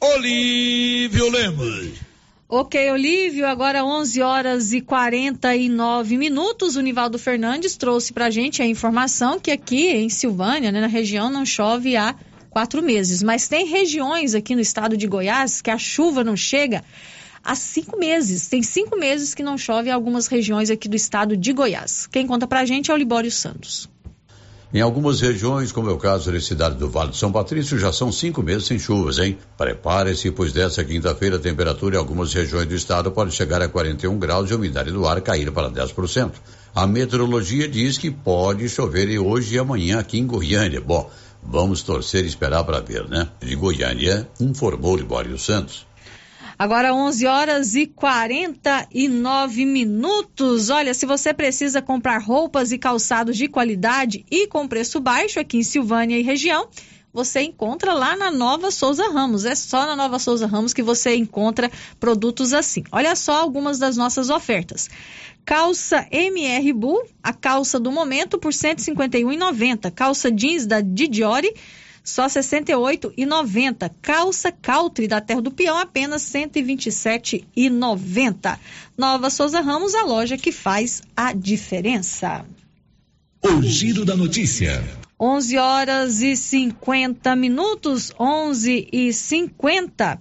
[0.00, 1.98] Olívio Lemos.
[2.48, 6.76] Ok, Olívio, agora 11 horas e 49 minutos.
[6.76, 10.86] O Nivaldo Fernandes trouxe para a gente a informação que aqui em Silvânia, né, na
[10.86, 12.14] região, não chove há
[12.48, 13.24] quatro meses.
[13.24, 16.84] Mas tem regiões aqui no estado de Goiás que a chuva não chega
[17.42, 18.46] há cinco meses.
[18.46, 22.06] Tem cinco meses que não chove em algumas regiões aqui do estado de Goiás.
[22.06, 23.90] Quem conta para a gente é o Libório Santos.
[24.72, 27.90] Em algumas regiões, como é o caso da cidade do Vale de São Patrício, já
[27.90, 29.38] são cinco meses sem chuvas, hein?
[29.56, 34.18] Prepare-se, pois dessa quinta-feira a temperatura em algumas regiões do estado pode chegar a 41
[34.18, 36.32] graus e a umidade do ar cair para 10%.
[36.74, 40.82] A meteorologia diz que pode chover hoje e amanhã aqui em Goiânia.
[40.82, 41.10] Bom,
[41.42, 43.26] vamos torcer e esperar para ver, né?
[43.40, 45.87] De Goiânia, informou Libório Santos.
[46.58, 50.70] Agora 11 horas e 49 minutos.
[50.70, 55.58] Olha, se você precisa comprar roupas e calçados de qualidade e com preço baixo aqui
[55.58, 56.68] em Silvânia e região,
[57.12, 59.44] você encontra lá na Nova Souza Ramos.
[59.44, 62.82] É só na Nova Souza Ramos que você encontra produtos assim.
[62.90, 64.90] Olha só algumas das nossas ofertas.
[65.44, 69.92] Calça MR Bull, a calça do momento por R$ 151,90.
[69.92, 71.54] Calça jeans da Didiori
[72.08, 73.90] só R$ 68,90.
[74.00, 78.58] Calça Caltri da Terra do Peão, apenas R$ 127,90.
[78.96, 82.46] Nova Souza Ramos, a loja que faz a diferença.
[83.44, 84.82] O Giro da Notícia.
[85.20, 90.18] 11 horas e 50 minutos, 11 e 50.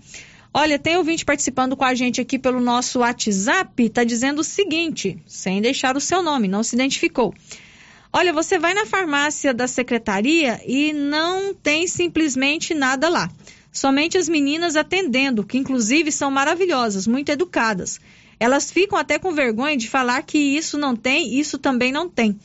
[0.53, 5.17] Olha, tem ouvinte participando com a gente aqui pelo nosso WhatsApp, está dizendo o seguinte,
[5.25, 7.33] sem deixar o seu nome, não se identificou.
[8.11, 13.29] Olha, você vai na farmácia da secretaria e não tem simplesmente nada lá.
[13.71, 17.99] Somente as meninas atendendo, que inclusive são maravilhosas, muito educadas.
[18.39, 22.39] Elas ficam até com vergonha de falar que isso não tem, isso também não tem.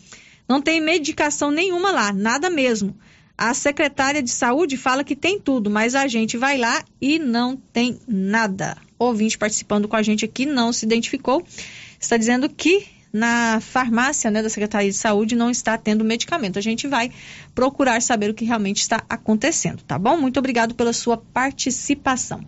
[0.49, 2.97] Não tem medicação nenhuma lá, nada mesmo.
[3.37, 7.57] A secretária de saúde fala que tem tudo, mas a gente vai lá e não
[7.57, 8.77] tem nada.
[8.99, 11.45] Ouvinte participando com a gente aqui não se identificou.
[11.99, 16.59] Está dizendo que na farmácia né, da Secretaria de Saúde não está tendo medicamento.
[16.59, 17.13] A gente vai
[17.55, 20.17] procurar saber o que realmente está acontecendo, tá bom?
[20.17, 22.45] Muito obrigado pela sua participação.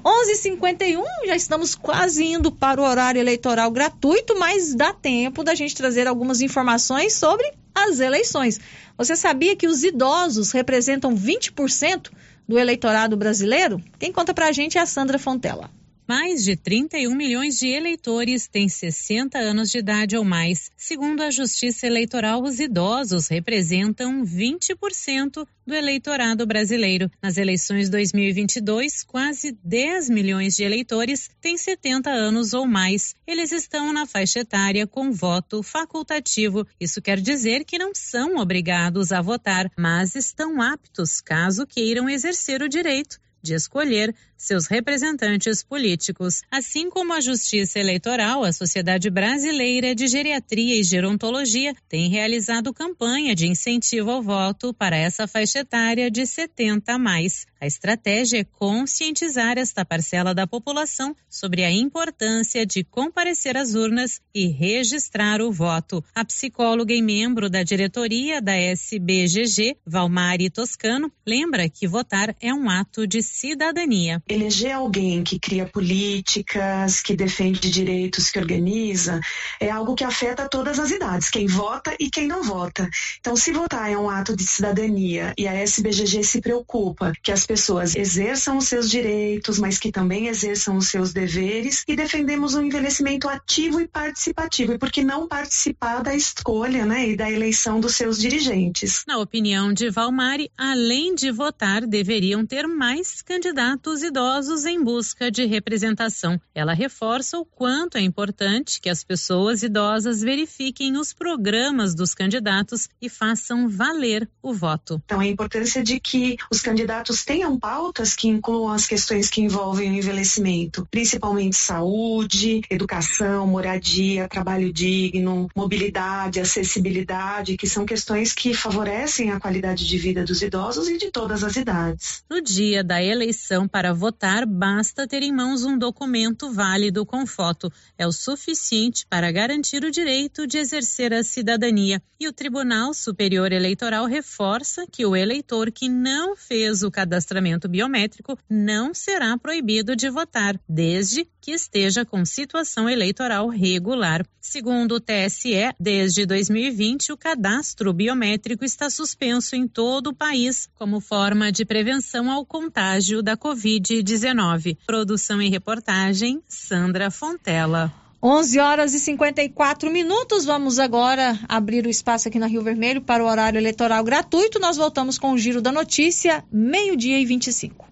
[0.00, 5.74] 11:51 já estamos quase indo para o horário eleitoral gratuito, mas dá tempo da gente
[5.74, 8.58] trazer algumas informações sobre as eleições.
[8.96, 12.10] Você sabia que os idosos representam 20%
[12.48, 13.82] do eleitorado brasileiro?
[13.98, 15.70] Quem conta pra gente é a Sandra Fontela.
[16.14, 20.70] Mais de 31 milhões de eleitores têm 60 anos de idade ou mais.
[20.76, 27.10] Segundo a Justiça Eleitoral, os idosos representam 20% do eleitorado brasileiro.
[27.22, 33.14] Nas eleições 2022, quase 10 milhões de eleitores têm 70 anos ou mais.
[33.26, 36.66] Eles estão na faixa etária com voto facultativo.
[36.78, 42.60] Isso quer dizer que não são obrigados a votar, mas estão aptos caso queiram exercer
[42.60, 46.42] o direito de escolher seus representantes políticos.
[46.50, 53.34] Assim como a Justiça Eleitoral, a Sociedade Brasileira de Geriatria e Gerontologia tem realizado campanha
[53.34, 57.46] de incentivo ao voto para essa faixa etária de 70 a mais.
[57.60, 64.20] A estratégia é conscientizar esta parcela da população sobre a importância de comparecer às urnas
[64.34, 66.04] e registrar o voto.
[66.12, 72.68] A psicóloga e membro da diretoria da SBGG, Valmari Toscano, lembra que votar é um
[72.68, 79.20] ato de cidadania eleger alguém que cria políticas, que defende direitos, que organiza,
[79.60, 82.88] é algo que afeta todas as idades, quem vota e quem não vota.
[83.20, 87.46] Então, se votar é um ato de cidadania e a SBGG se preocupa que as
[87.46, 92.62] pessoas exerçam os seus direitos, mas que também exerçam os seus deveres e defendemos um
[92.62, 94.72] envelhecimento ativo e participativo.
[94.72, 99.04] E por que não participar da escolha né, e da eleição dos seus dirigentes?
[99.06, 105.46] Na opinião de Valmari, além de votar, deveriam ter mais candidatos idosos em busca de
[105.46, 106.38] representação.
[106.54, 112.90] Ela reforça o quanto é importante que as pessoas idosas verifiquem os programas dos candidatos
[113.00, 115.00] e façam valer o voto.
[115.06, 119.90] Então, a importância de que os candidatos tenham pautas que incluam as questões que envolvem
[119.90, 129.30] o envelhecimento, principalmente saúde, educação, moradia, trabalho digno, mobilidade, acessibilidade, que são questões que favorecem
[129.30, 132.22] a qualidade de vida dos idosos e de todas as idades.
[132.28, 137.72] No dia da eleição para votar, basta ter em mãos um documento válido com foto.
[137.96, 142.02] É o suficiente para garantir o direito de exercer a cidadania.
[142.18, 148.36] E o Tribunal Superior Eleitoral reforça que o eleitor que não fez o cadastramento biométrico
[148.50, 154.24] não será proibido de votar, desde que esteja com situação eleitoral regular.
[154.40, 161.00] Segundo o TSE, desde 2020, o cadastro biométrico está suspenso em todo o país como
[161.00, 164.78] forma de prevenção ao contágio da Covid-19.
[164.86, 167.92] Produção e reportagem, Sandra Fontela.
[168.22, 170.44] 11 horas e 54 minutos.
[170.44, 174.60] Vamos agora abrir o espaço aqui na Rio Vermelho para o horário eleitoral gratuito.
[174.60, 177.91] Nós voltamos com o Giro da Notícia, meio-dia e 25.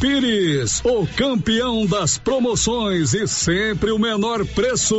[0.00, 4.96] Pires, o campeão das promoções e sempre o menor preço.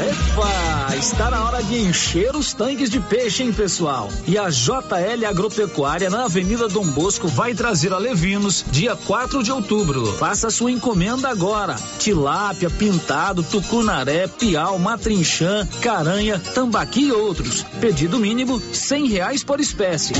[0.00, 4.08] Epa, está na hora de encher os tanques de peixe, hein, pessoal?
[4.26, 9.52] E a JL Agropecuária na Avenida Dom Bosco vai trazer a Levinos dia 4 de
[9.52, 10.06] outubro.
[10.14, 11.76] Faça sua encomenda agora.
[11.98, 17.64] Tilápia, pintado, tucunaré, piau, matrinchã, caranha, tambaqui e outros.
[17.80, 20.14] Pedido mínimo cem reais por espécie.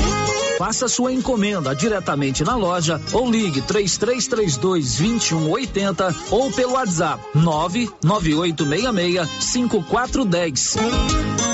[0.59, 10.75] Faça sua encomenda diretamente na loja ou ligue 3332 2180 ou pelo WhatsApp 99866 5410.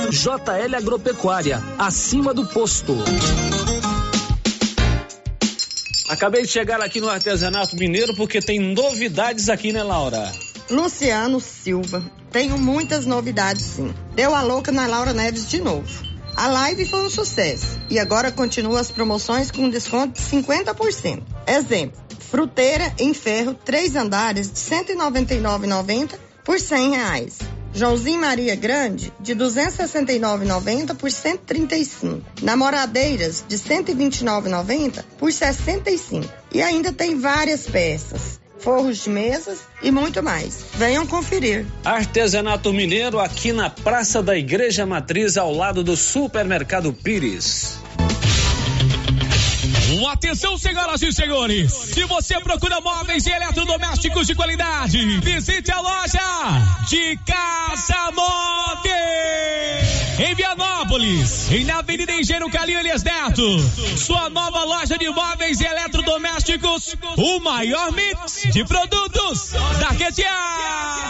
[0.10, 2.96] JL Agropecuária, acima do posto.
[6.08, 10.32] Acabei de chegar aqui no Artesanato Mineiro porque tem novidades aqui, né, Laura?
[10.70, 12.04] Luciano Silva.
[12.32, 13.94] Tenho muitas novidades, sim.
[14.14, 16.15] Deu a louca na Laura Neves de novo.
[16.36, 21.24] A live foi um sucesso e agora continua as promoções com desconto de 50%.
[21.48, 27.40] Exemplo, fruteira em ferro, três andares de R$ 199,90 por 100 reais.
[27.74, 32.22] Joãozinho Maria Grande, de R$ 269,90 por R$ 135.
[32.42, 36.34] Namoradeiras, de R$ 129,90 por R$ 65.
[36.54, 40.66] E ainda tem várias peças, forros de mesas e muito mais.
[40.76, 41.66] Venham conferir.
[41.84, 47.85] Artesanato Mineiro aqui na Praça da Igreja Matriz, ao lado do Supermercado Pires.
[50.12, 51.72] Atenção, senhoras e senhores.
[51.72, 56.20] Se você procura móveis e eletrodomésticos de qualidade, visite a loja
[56.90, 58.96] de Casa Móveis.
[60.18, 63.60] Em Vianópolis, em na Avenida Engenheiro Calilhas Neto.
[63.98, 66.96] Sua nova loja de móveis e eletrodomésticos.
[67.18, 70.26] O maior mix de produtos da região.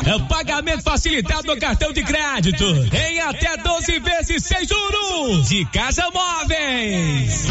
[0.05, 2.65] É pagamento facilitado no cartão de crédito.
[2.93, 5.47] Em até 12 vezes sem juros.
[5.47, 7.45] De Casa Móveis.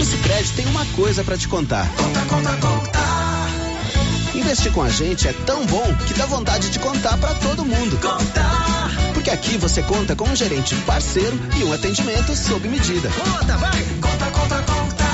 [0.00, 1.86] O Sicredi tem uma coisa para te contar.
[1.94, 3.00] Conta, conta, conta.
[4.34, 7.98] Investir com a gente é tão bom que dá vontade de contar para todo mundo.
[7.98, 8.90] Contar.
[9.12, 13.10] Porque aqui você conta com um gerente parceiro e um atendimento sob medida.
[13.10, 13.82] Conta, vai.
[14.00, 15.04] Conta, conta, conta.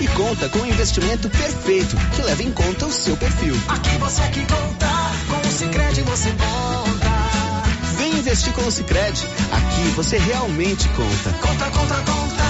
[0.00, 3.56] E conta com um investimento perfeito que leva em conta o seu perfil.
[3.66, 4.86] Aqui você que conta.
[5.28, 7.10] Com o Sicredi você conta.
[7.98, 9.26] Vem investir com o Sicredi.
[9.50, 11.32] Aqui você realmente conta.
[11.40, 12.49] Conta, conta, conta.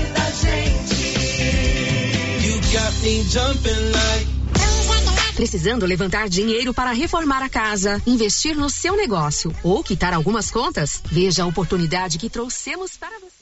[5.35, 11.01] Precisando levantar dinheiro para reformar a casa, investir no seu negócio ou quitar algumas contas?
[11.05, 13.40] Veja a oportunidade que trouxemos para você.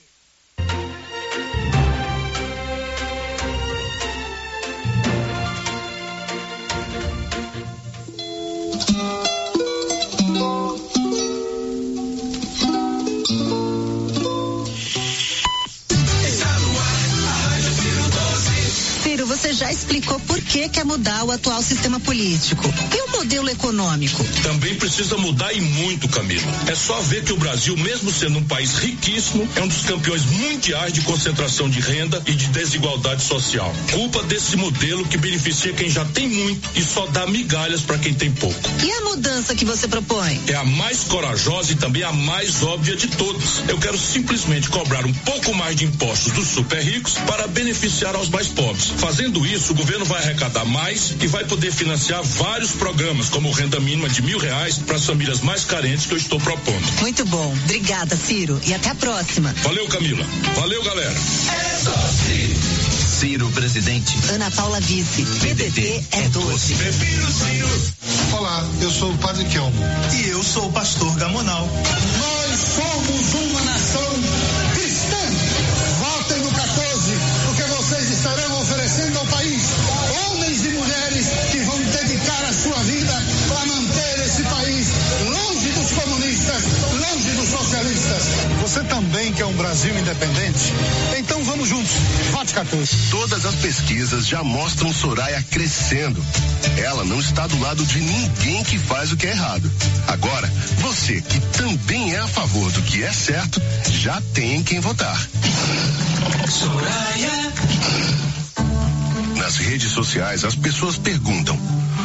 [19.69, 22.63] Já explicou por que quer mudar o atual sistema político.
[22.95, 24.23] E o modelo econômico?
[24.41, 26.47] Também precisa mudar e muito, Camilo.
[26.67, 30.25] É só ver que o Brasil, mesmo sendo um país riquíssimo, é um dos campeões
[30.25, 33.71] mundiais de concentração de renda e de desigualdade social.
[33.91, 38.13] Culpa desse modelo que beneficia quem já tem muito e só dá migalhas para quem
[38.13, 38.59] tem pouco.
[38.83, 40.41] E a mudança que você propõe?
[40.47, 43.61] É a mais corajosa e também a mais óbvia de todas.
[43.67, 48.29] Eu quero simplesmente cobrar um pouco mais de impostos dos super ricos para beneficiar aos
[48.29, 48.85] mais pobres.
[48.97, 53.79] Fazendo isso, o governo vai arrecadar mais e vai poder financiar vários programas, como renda
[53.79, 57.01] mínima de mil reais para as famílias mais carentes que eu estou propondo.
[57.01, 57.51] Muito bom.
[57.63, 58.59] Obrigada, Ciro.
[58.65, 59.53] E até a próxima.
[59.63, 60.25] Valeu, Camila.
[60.55, 61.11] Valeu, galera.
[61.11, 61.93] É só
[62.25, 62.59] Ciro.
[63.19, 64.17] Ciro, presidente.
[64.31, 65.23] Ana Paula Vice.
[65.23, 66.73] PDT é 12.
[66.75, 67.69] Prefiro Ciro.
[68.37, 69.83] Olá, eu sou o Padre Kelmo.
[70.13, 71.67] E eu sou o pastor Gamonal.
[71.67, 73.58] Nós somos uma
[88.69, 90.71] Você também quer um Brasil independente?
[91.17, 91.91] Então vamos juntos.
[92.29, 93.09] Vote 14.
[93.09, 96.23] Todas as pesquisas já mostram Soraya crescendo.
[96.77, 99.71] Ela não está do lado de ninguém que faz o que é errado.
[100.07, 100.47] Agora,
[100.81, 103.59] você que também é a favor do que é certo,
[103.89, 105.19] já tem em quem votar.
[106.47, 107.51] Soraya.
[109.35, 111.59] Nas redes sociais, as pessoas perguntam: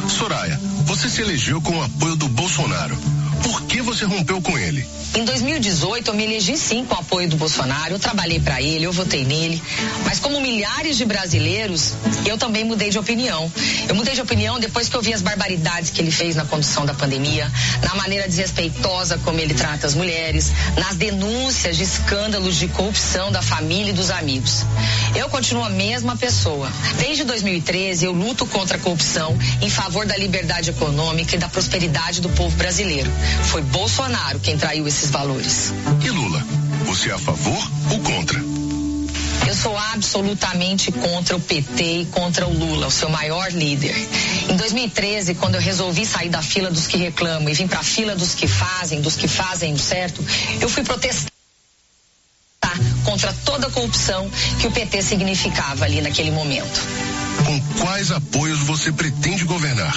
[0.08, 2.96] Soraya, você se elegeu com o apoio do Bolsonaro.
[3.44, 4.86] Por que você rompeu com ele?
[5.14, 7.94] Em 2018, eu me elegi sim com o apoio do Bolsonaro.
[7.94, 9.62] Eu trabalhei para ele, eu votei nele.
[10.04, 11.92] Mas como milhares de brasileiros,
[12.26, 13.50] eu também mudei de opinião.
[13.88, 16.84] Eu mudei de opinião depois que eu vi as barbaridades que ele fez na condução
[16.84, 17.48] da pandemia,
[17.84, 23.42] na maneira desrespeitosa como ele trata as mulheres, nas denúncias de escândalos de corrupção da
[23.42, 24.64] família e dos amigos.
[25.14, 26.68] Eu continuo a mesma pessoa.
[26.98, 32.20] Desde 2013, eu luto contra a corrupção em favor da liberdade econômica e da prosperidade
[32.20, 33.12] do povo brasileiro.
[33.42, 35.72] Foi Bolsonaro quem traiu esses valores.
[36.02, 36.44] E Lula?
[36.86, 38.40] Você é a favor ou contra?
[39.46, 43.94] Eu sou absolutamente contra o PT e contra o Lula, o seu maior líder.
[44.48, 47.84] Em 2013, quando eu resolvi sair da fila dos que reclamam e vim para a
[47.84, 50.24] fila dos que fazem, dos que fazem o certo,
[50.60, 51.30] eu fui protestar
[53.04, 54.30] contra toda a corrupção
[54.60, 56.80] que o PT significava ali naquele momento.
[57.44, 59.94] Com quais apoios você pretende governar?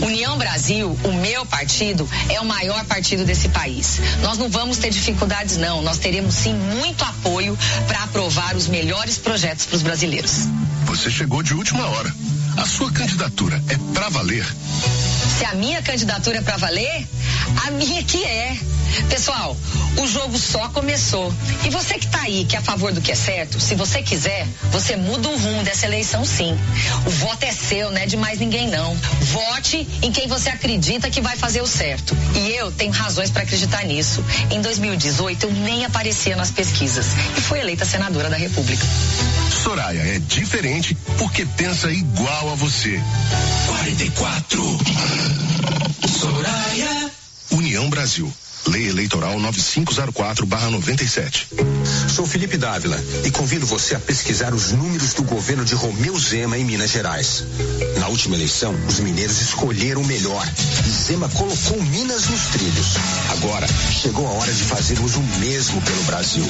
[0.00, 4.00] União Brasil, o meu partido, é o maior partido desse país.
[4.22, 5.82] Nós não vamos ter dificuldades, não.
[5.82, 10.48] Nós teremos sim muito apoio para aprovar os melhores projetos para os brasileiros.
[10.84, 12.12] Você chegou de última hora.
[12.56, 14.44] A sua candidatura é para valer?
[15.38, 17.06] Se a minha candidatura é para valer,
[17.66, 18.58] a minha que é.
[19.08, 19.56] Pessoal,
[19.96, 21.32] o jogo só começou.
[21.64, 24.02] E você que tá aí, que é a favor do que é certo, se você
[24.02, 26.58] quiser, você muda o rumo dessa eleição sim.
[27.06, 28.94] O voto é seu, não é de mais ninguém não.
[29.20, 32.16] Vote em quem você acredita que vai fazer o certo.
[32.34, 34.24] E eu tenho razões para acreditar nisso.
[34.50, 38.84] Em 2018 eu nem aparecia nas pesquisas e fui eleita senadora da República.
[39.62, 43.00] Soraya é diferente porque pensa igual a você.
[43.66, 44.78] 44.
[46.18, 47.10] Soraya.
[47.52, 48.32] União Brasil.
[48.66, 51.46] Lei Eleitoral 9504-97.
[52.08, 56.58] Sou Felipe Dávila e convido você a pesquisar os números do governo de Romeu Zema
[56.58, 57.44] em Minas Gerais.
[57.98, 60.46] Na última eleição, os mineiros escolheram o melhor
[60.86, 62.96] e Zema colocou Minas nos trilhos.
[63.30, 66.44] Agora, chegou a hora de fazermos o mesmo pelo Brasil.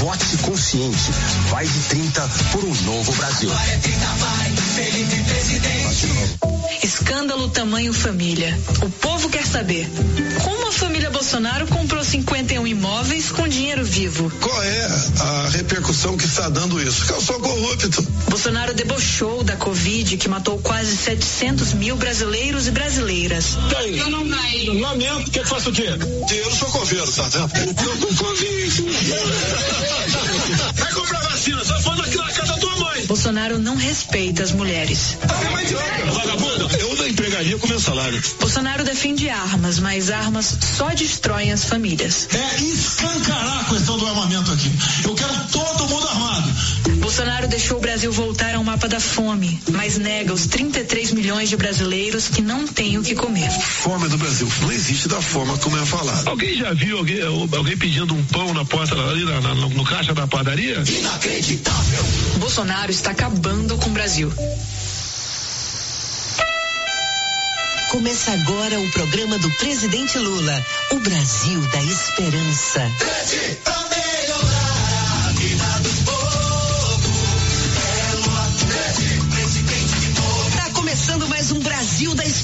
[0.00, 1.10] Vote consciente.
[1.50, 3.48] Vai de 30 por um novo Brasil.
[3.48, 6.08] Vai, 30 vai, Felipe presidente.
[6.82, 8.58] Escândalo tamanho família.
[8.82, 9.88] O povo quer saber.
[10.44, 11.37] Como a família Bolsonaro
[11.88, 14.28] comprou 51 imóveis com dinheiro vivo?
[14.40, 14.86] Qual é
[15.20, 17.06] a repercussão que está dando isso?
[17.06, 18.02] Que eu sou corrupto.
[18.28, 23.56] Bolsonaro debochou da Covid que matou quase 700 mil brasileiros e brasileiras.
[23.70, 23.98] Tem.
[23.98, 24.80] Eu não caí.
[24.80, 25.30] Lamento.
[25.30, 25.86] Quer que faça o quê?
[26.28, 27.52] Eu sou coveiro, tá vendo?
[27.66, 28.82] Eu tô com Covid.
[30.74, 31.64] Vai comprar vacina.
[31.64, 32.77] Só falando aqui na casa mãe.
[33.08, 35.16] Bolsonaro não respeita as mulheres.
[36.12, 38.22] Vagabundo, eu não empregaria com meu salário.
[38.38, 42.28] Bolsonaro defende armas, mas armas só destroem as famílias.
[42.30, 44.70] É escancarar a questão do armamento aqui.
[45.04, 46.52] Eu quero todo mundo armado.
[46.98, 51.56] Bolsonaro deixou o Brasil voltar ao mapa da fome, mas nega os 33 milhões de
[51.56, 53.50] brasileiros que não têm o que comer.
[53.50, 56.28] Fome do Brasil não existe da forma como é falado.
[56.28, 59.84] Alguém já viu alguém, alguém pedindo um pão na porta ali na, na, no, no
[59.84, 60.84] caixa da padaria?
[60.86, 62.04] Inacreditável.
[62.36, 64.32] Bolsonaro está acabando com o Brasil.
[67.90, 72.92] Começa agora o programa do presidente Lula, o Brasil da Esperança.
[73.64, 73.78] Pra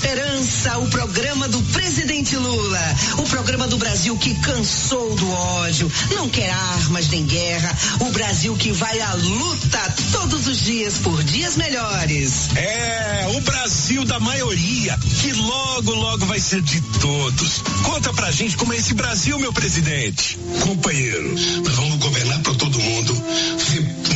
[0.05, 2.97] Esperança, o programa do presidente Lula.
[3.17, 7.75] O programa do Brasil que cansou do ódio, não quer armas nem guerra.
[8.01, 12.51] O Brasil que vai à luta todos os dias por dias melhores.
[12.55, 17.63] É, o Brasil da maioria, que logo, logo vai ser de todos.
[17.83, 20.39] Conta pra gente como é esse Brasil, meu presidente.
[20.61, 21.35] Companheiro,
[21.65, 23.25] nós vamos governar pra todo mundo.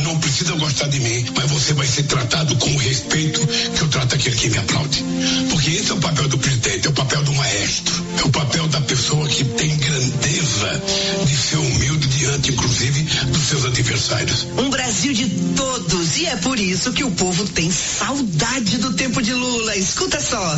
[0.09, 3.87] Não precisa gostar de mim, mas você vai ser tratado com o respeito que eu
[3.89, 5.05] trato aquele que me aplaude.
[5.51, 8.67] Porque esse é o papel do presidente, é o papel do maestro, é o papel
[8.69, 10.81] da pessoa que tem grandeza
[11.27, 14.47] de ser humilde diante, inclusive, dos seus adversários.
[14.57, 19.21] Um Brasil de todos e é por isso que o povo tem saudade do tempo
[19.21, 19.75] de Lula.
[19.75, 20.57] Escuta só.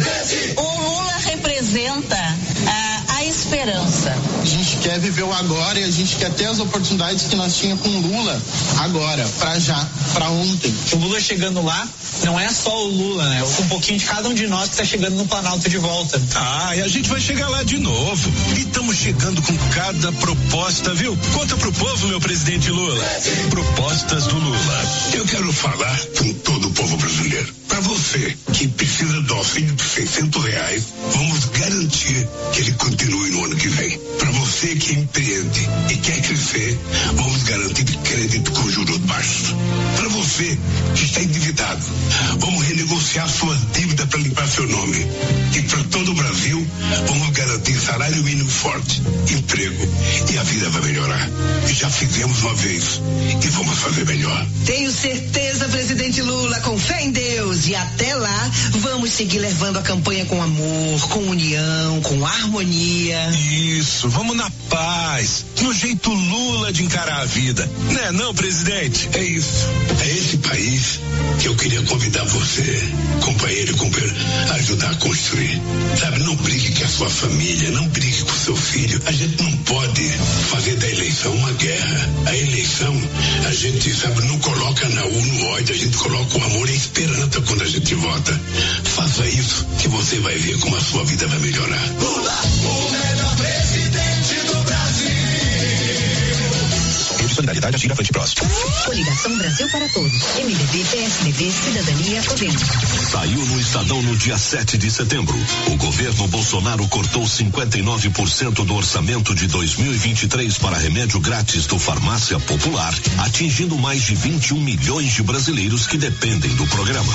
[0.56, 4.16] O Lula representa a, a esperança.
[4.42, 7.58] A gente quer viver o agora e a gente quer ter as oportunidades que nós
[7.58, 8.42] tínhamos com o Lula
[8.80, 10.74] agora, pra já, pra ontem.
[10.92, 11.88] O Lula chegando lá
[12.24, 13.44] não é só o Lula, né?
[13.44, 16.22] Um pouquinho de cada um de nós que está chegando no Planalto de volta.
[16.36, 18.32] Ah, e a gente vai chegar lá de novo.
[18.56, 21.18] E estamos chegando com cada proposta, viu?
[21.34, 23.04] Conta pro povo, meu presidente Lula.
[23.50, 24.82] Propostas do Lula.
[25.14, 27.62] Eu quero falar com todo o povo brasileiro.
[27.68, 30.84] Para você que precisa do auxílio de 600 reais,
[31.14, 33.98] vamos garantir que ele continue no ano que vem.
[34.20, 36.80] Para você que empreende e quer crescer,
[37.14, 39.31] vamos garantir crédito com juros baixos.
[39.98, 40.58] Para você
[40.96, 41.86] que está endividado,
[42.40, 45.06] vamos renegociar sua dívida para limpar seu nome.
[45.56, 46.68] E para todo o Brasil,
[47.08, 49.88] vamos garantir salário mínimo forte, emprego
[50.32, 51.30] e a vida vai melhorar.
[51.70, 53.02] E já fizemos uma vez
[53.44, 54.46] e vamos fazer melhor.
[54.66, 57.68] Tenho certeza, presidente Lula, com fé em Deus.
[57.68, 63.30] E até lá, vamos seguir levando a campanha com amor, com união, com harmonia.
[63.32, 67.70] Isso, vamos na paz, no jeito Lula de encarar a vida.
[67.92, 69.10] Né, não, presidente?
[69.14, 69.68] É isso.
[70.02, 71.00] É esse país
[71.40, 72.82] que eu queria convidar você,
[73.22, 75.62] companheiro e a ajudar a construir.
[76.00, 79.02] Sabe, não brigue com a sua família, não brigue com seu filho.
[79.06, 80.10] A gente não pode
[80.50, 82.10] fazer da eleição uma guerra.
[82.26, 83.02] A eleição,
[83.48, 86.74] a gente, sabe, não coloca na urna o ódio, a gente coloca o amor e
[86.74, 88.42] a esperança quando a gente vota.
[88.84, 91.90] Faça isso que você vai ver como a sua vida vai melhorar.
[92.00, 93.61] Lula, o melhor presidente
[97.50, 98.50] agir à frente próxima.
[98.86, 100.22] Coligação Brasil para Todos.
[100.36, 102.62] MDB, PSDB, Cidadania, Podemos.
[103.12, 105.38] Saiu no Estadão no dia 7 de setembro.
[105.68, 112.94] O governo Bolsonaro cortou 59% do orçamento de 2023 para remédio grátis do Farmácia Popular,
[113.20, 117.14] atingindo mais de 21 milhões de brasileiros que dependem do programa.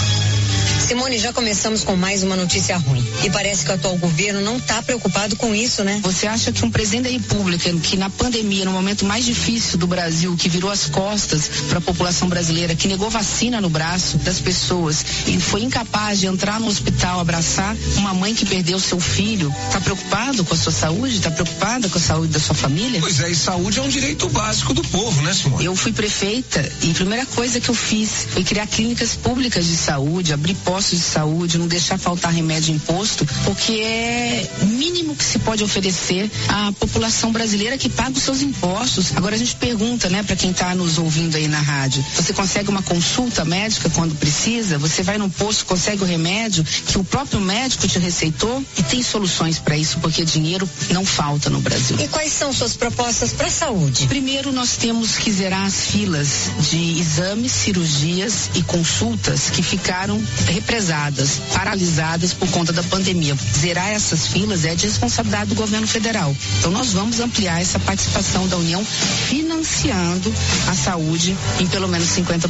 [0.87, 3.05] Simone, já começamos com mais uma notícia ruim.
[3.25, 6.01] E parece que o atual governo não está preocupado com isso, né?
[6.03, 9.87] Você acha que um presidente da República, que na pandemia, no momento mais difícil do
[9.87, 14.41] Brasil, que virou as costas para a população brasileira, que negou vacina no braço das
[14.41, 19.55] pessoas e foi incapaz de entrar no hospital, abraçar uma mãe que perdeu seu filho,
[19.67, 21.17] está preocupado com a sua saúde?
[21.17, 23.01] Está preocupada com a saúde da sua família?
[23.01, 25.65] Pois é, e saúde é um direito básico do povo, né, Simone?
[25.65, 29.77] Eu fui prefeita e a primeira coisa que eu fiz foi criar clínicas públicas de
[29.77, 35.39] saúde, abrir postos de saúde, não deixar faltar remédio imposto, porque é mínimo que se
[35.39, 39.17] pode oferecer à população brasileira que paga os seus impostos.
[39.17, 42.71] Agora a gente pergunta, né, para quem está nos ouvindo aí na rádio, você consegue
[42.71, 44.79] uma consulta médica quando precisa?
[44.79, 49.03] Você vai num posto, consegue o remédio que o próprio médico te receitou e tem
[49.03, 51.97] soluções para isso, porque dinheiro não falta no Brasil.
[52.01, 54.07] E quais são suas propostas para a saúde?
[54.07, 61.41] Primeiro, nós temos que zerar as filas de exames, cirurgias e consultas que ficaram represadas,
[61.53, 63.37] paralisadas por conta da pandemia.
[63.57, 66.35] Zerar essas filas é de responsabilidade do governo federal.
[66.59, 68.85] Então, nós vamos ampliar essa participação da União
[69.29, 70.33] financiando
[70.69, 72.49] a saúde em pelo menos 50%.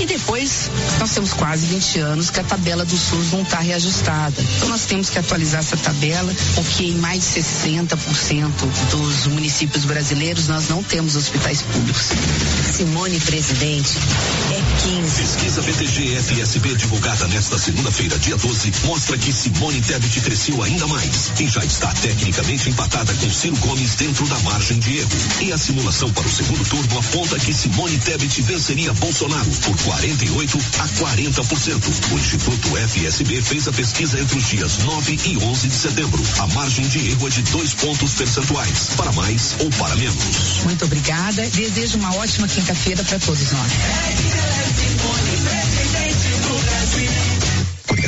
[0.00, 4.40] E depois, nós temos quase 20 anos que a tabela do SUS não está reajustada.
[4.56, 8.52] Então, nós temos que atualizar essa tabela, porque em mais de 60%
[8.90, 12.08] dos municípios brasileiros nós não temos hospitais públicos.
[12.72, 13.98] Simone Presidente
[14.52, 15.22] é 15.
[15.22, 21.30] Pesquisa BTG FSB divulgada nesta segunda-feira, dia 12, mostra que Simone Tebet cresceu ainda mais
[21.38, 25.10] e já está tecnicamente empatada com Ciro Gomes dentro da margem de erro.
[25.42, 30.58] E a simulação para o segundo turno aponta que Simone Tebet venceria Bolsonaro por 48
[30.78, 32.12] a 40%.
[32.12, 36.22] O Instituto FSB fez a pesquisa entre os dias 9 e 11 de setembro.
[36.38, 40.64] A margem de erro é de dois pontos percentuais, para mais ou para menos.
[40.64, 41.46] Muito obrigada.
[41.50, 43.72] Desejo uma ótima quinta-feira para todos nós.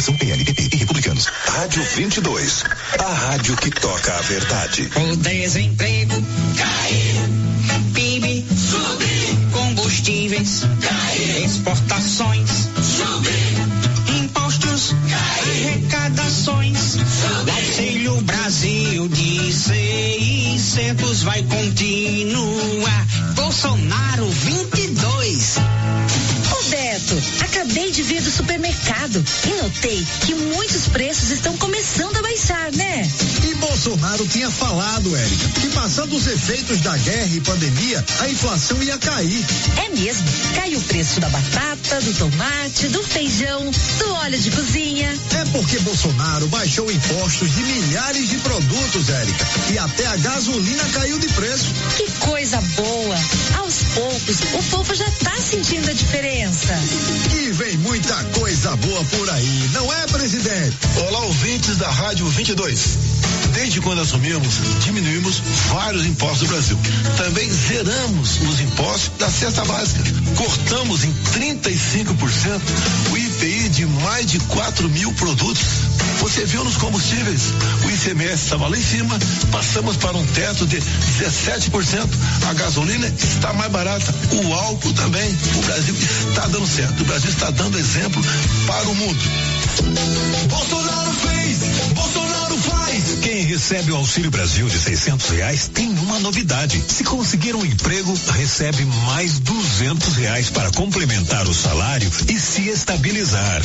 [0.01, 1.27] Coligação PLPP e Republicanos.
[1.27, 2.65] Rádio 22.
[2.99, 4.91] A rádio que toca a verdade.
[4.97, 6.15] O desemprego
[6.57, 7.93] caiu.
[7.93, 9.51] PIB subiu.
[9.53, 11.45] Combustíveis caiu.
[11.45, 12.51] Exportações
[12.83, 14.17] subiu.
[14.23, 15.69] Impostos caiu.
[15.69, 17.55] Arrecadações subiu.
[17.55, 23.07] Auxílio Brasil de 600 vai continuar.
[23.35, 25.57] Bolsonaro 22.
[25.59, 27.23] Ô Beto,
[27.61, 33.07] acabei de vir do supermercado e notei que muitos preços estão começando a baixar, né?
[33.47, 38.83] E Bolsonaro tinha falado, Érica, que passando os efeitos da guerra e pandemia, a inflação
[38.83, 39.45] ia cair.
[39.77, 40.27] É mesmo.
[40.55, 45.15] Caiu o preço da batata, do tomate, do feijão, do óleo de cozinha.
[45.39, 51.19] É porque Bolsonaro baixou impostos de milhares de produtos, Érica, e até a gasolina caiu
[51.19, 51.67] de preço.
[51.99, 53.17] Que coisa boa!
[53.59, 56.75] Aos poucos, o povo já tá sentindo a diferença.
[57.35, 60.77] E vem muita coisa boa por aí, não é, presidente?
[61.09, 62.99] Olá, ouvintes da Rádio 22.
[63.53, 64.55] Desde quando assumimos,
[64.85, 66.79] diminuímos vários impostos do Brasil.
[67.17, 70.03] Também zeramos os impostos da cesta básica.
[70.37, 72.61] Cortamos em 35%
[73.11, 75.63] o IPI de mais de 4 mil produtos.
[76.21, 79.19] Você viu nos combustíveis, o ICMS estava lá em cima,
[79.51, 82.09] passamos para um teto de 17%.
[82.49, 85.37] A gasolina está mais barata, o álcool também.
[85.57, 85.95] O Brasil
[86.29, 88.23] está dando certo, o Brasil está dando exemplo
[88.67, 89.19] para o mundo.
[90.49, 91.59] Bolsonaro fez,
[91.95, 93.05] Bolsonaro faz.
[93.23, 96.85] Quem recebe o Auxílio Brasil de 600 reais tem uma novidade.
[96.87, 103.63] Se conseguir um emprego, recebe mais 200 reais para complementar o salário e se estabilizar.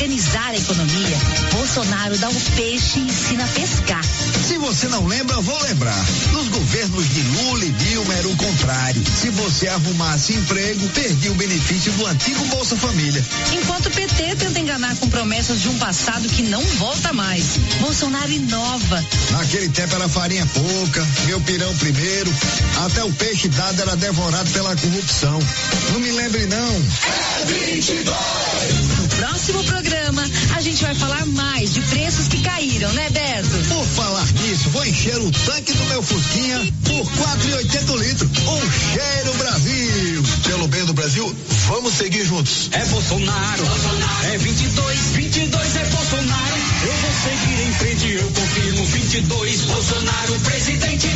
[0.00, 1.18] Organizar a economia,
[1.52, 4.02] Bolsonaro dá o peixe e ensina a pescar.
[4.02, 6.06] Se você não lembra, eu vou lembrar.
[6.32, 9.02] Nos governos de Lula e Dilma era o contrário.
[9.20, 13.22] Se você arrumasse emprego, perdia o benefício do antigo Bolsa Família.
[13.52, 18.32] Enquanto o PT tenta enganar com promessas de um passado que não volta mais, Bolsonaro
[18.32, 19.04] inova.
[19.32, 22.32] Naquele tempo era farinha pouca, meu pirão primeiro,
[22.86, 25.38] até o peixe dado era devorado pela corrupção.
[25.92, 26.84] Não me lembre não.
[27.42, 29.09] É 22.
[29.20, 30.24] No próximo programa,
[30.56, 33.68] a gente vai falar mais de preços que caíram, né, Beto?
[33.68, 38.30] Por falar nisso, vou encher o tanque do meu Fusquinha por 4,80 litros.
[38.30, 40.22] Um cheiro Brasil.
[40.44, 41.36] Pelo bem do Brasil,
[41.68, 42.70] vamos seguir juntos.
[42.72, 43.66] É Bolsonaro.
[43.66, 44.26] Bolsonaro.
[44.26, 46.56] É 22, 22 é Bolsonaro.
[46.82, 51.08] Eu vou seguir em frente, eu confirmo 22, Bolsonaro presidente.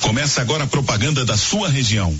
[0.00, 2.12] Começa agora a propaganda da sua região.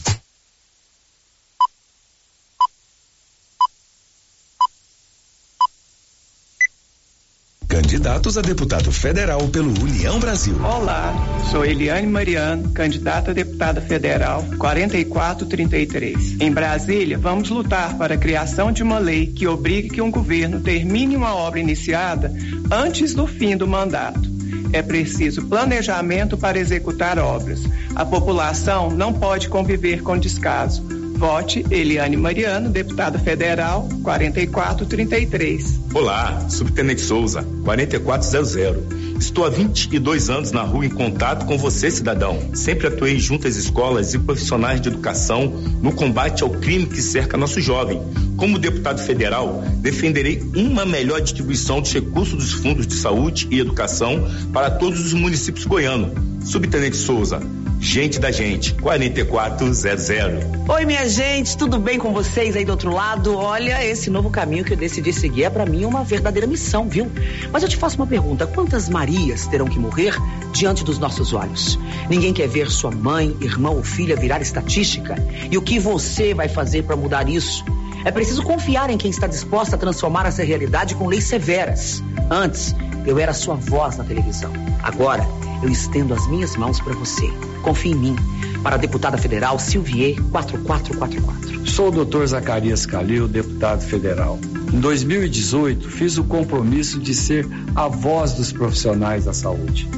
[8.07, 10.55] Candidatos a deputado federal pelo União Brasil.
[10.63, 11.13] Olá,
[11.51, 16.41] sou Eliane Mariano, candidata a deputada federal 4433.
[16.41, 20.61] Em Brasília, vamos lutar para a criação de uma lei que obrigue que um governo
[20.61, 22.33] termine uma obra iniciada
[22.71, 24.37] antes do fim do mandato.
[24.73, 27.61] É preciso planejamento para executar obras.
[27.93, 30.96] A população não pode conviver com descaso.
[31.17, 35.81] Vote Eliane Mariano, deputada federal 4433.
[35.95, 39.17] Olá, Subtenente Souza, 4400.
[39.19, 42.39] Estou há 22 anos na rua em contato com você, cidadão.
[42.53, 45.47] Sempre atuei junto às escolas e profissionais de educação
[45.83, 48.03] no combate ao crime que cerca nosso jovem.
[48.37, 54.29] Como deputado federal, defenderei uma melhor distribuição dos recursos dos fundos de saúde e educação
[54.53, 56.11] para todos os municípios goianos.
[56.45, 57.41] Subtenente Souza,
[57.81, 60.69] gente da gente, 4400.
[60.69, 63.37] Oi, minha gente, tudo bem com vocês aí do outro lado?
[63.37, 67.11] Olha, esse novo caminho que eu decidi seguir é para mim uma verdadeira missão, viu?
[67.53, 70.15] Mas eu te faço uma pergunta: quantas Marias terão que morrer
[70.53, 71.79] diante dos nossos olhos?
[72.09, 75.15] Ninguém quer ver sua mãe, irmão ou filha virar estatística?
[75.51, 77.65] E o que você vai fazer para mudar isso?
[78.05, 82.03] É preciso confiar em quem está disposto a transformar essa realidade com leis severas.
[82.31, 82.75] Antes,
[83.05, 84.53] eu era sua voz na televisão.
[84.83, 85.27] Agora,
[85.63, 87.31] eu estendo as minhas mãos para você.
[87.63, 88.17] Confie em mim.
[88.63, 91.67] Para a deputada federal Silvier 4444.
[91.67, 94.39] Sou o doutor Zacarias Calil, deputado federal.
[94.73, 99.89] Em 2018, fiz o compromisso de ser a voz dos profissionais da saúde.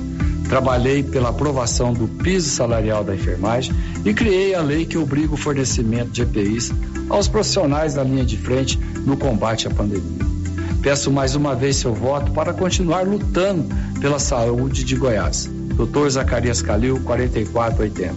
[0.48, 3.74] Trabalhei pela aprovação do piso salarial da enfermagem
[4.04, 6.72] e criei a lei que obriga o fornecimento de EPIs
[7.10, 10.17] aos profissionais da linha de frente no combate à pandemia.
[10.82, 13.68] Peço mais uma vez seu voto para continuar lutando
[14.00, 15.46] pela saúde de Goiás.
[15.46, 18.14] Doutor Zacarias Calil, 4480.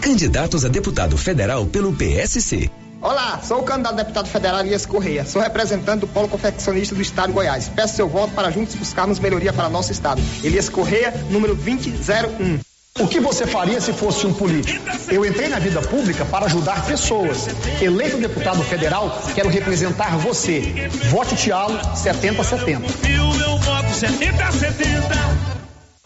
[0.00, 2.70] Candidatos a deputado federal pelo PSC.
[3.00, 5.24] Olá, sou o candidato a deputado federal Elias Correia.
[5.24, 7.68] Sou representante do Polo Confeccionista do Estado de Goiás.
[7.68, 10.20] Peço seu voto para juntos buscarmos melhoria para nosso Estado.
[10.42, 12.67] Elias Correia, número 2001.
[12.98, 14.82] O que você faria se fosse um político?
[15.08, 17.48] Eu entrei na vida pública para ajudar pessoas.
[17.80, 20.88] Eleito deputado federal, quero representar você.
[21.04, 22.86] Vote Tialo 7070.
[23.22, 25.57] O meu voto 7070.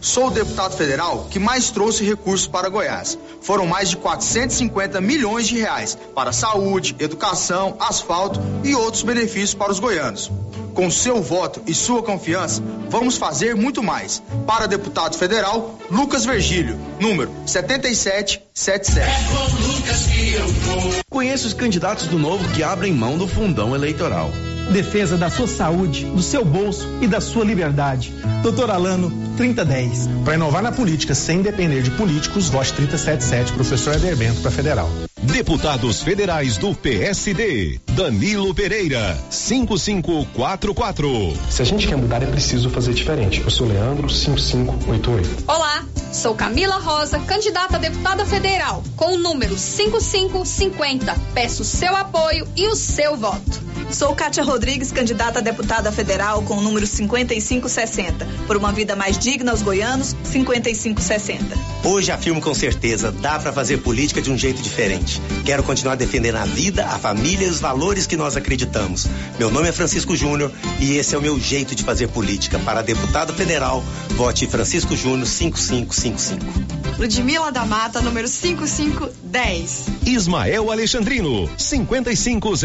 [0.02, 3.16] Sou o deputado federal que mais trouxe recursos para Goiás.
[3.40, 9.70] Foram mais de 450 milhões de reais para saúde, educação, asfalto e outros benefícios para
[9.70, 10.28] os goianos.
[10.74, 14.20] Com seu voto e sua confiança, vamos fazer muito mais.
[14.44, 18.98] Para deputado federal, Lucas Vergílio, número 7777.
[18.98, 20.92] É com Lucas que eu vou.
[21.08, 24.32] Conheça os candidatos do Novo que abrem mão do fundão eleitoral.
[24.72, 28.10] Defesa da sua saúde, do seu bolso e da sua liberdade.
[28.42, 30.08] Doutor Alano, 3010.
[30.24, 34.90] Para inovar na política sem depender de políticos, vote 377, professor Eder Bento para federal.
[35.22, 37.80] Deputados federais do PSD.
[37.92, 41.36] Danilo Pereira, 5544.
[41.50, 43.42] Se a gente quer mudar, é preciso fazer diferente.
[43.42, 45.44] Eu sou Leandro, 5588.
[45.46, 51.14] Olá, sou Camila Rosa, candidata a deputada federal, com o número 5550.
[51.34, 53.71] Peço seu apoio e o seu voto.
[53.92, 58.26] Sou Kátia Rodrigues, candidata a deputada federal com o número 5560.
[58.46, 61.58] Por uma vida mais digna aos goianos, 5560.
[61.84, 65.20] Hoje afirmo com certeza, dá para fazer política de um jeito diferente.
[65.44, 69.06] Quero continuar defendendo a vida, a família e os valores que nós acreditamos.
[69.38, 70.50] Meu nome é Francisco Júnior
[70.80, 72.58] e esse é o meu jeito de fazer política.
[72.60, 73.84] Para deputado federal,
[74.16, 76.72] vote Francisco Júnior 5555.
[76.98, 79.86] Ludmila da Mata, número 5510.
[80.06, 82.62] Ismael Alexandrino, 5500.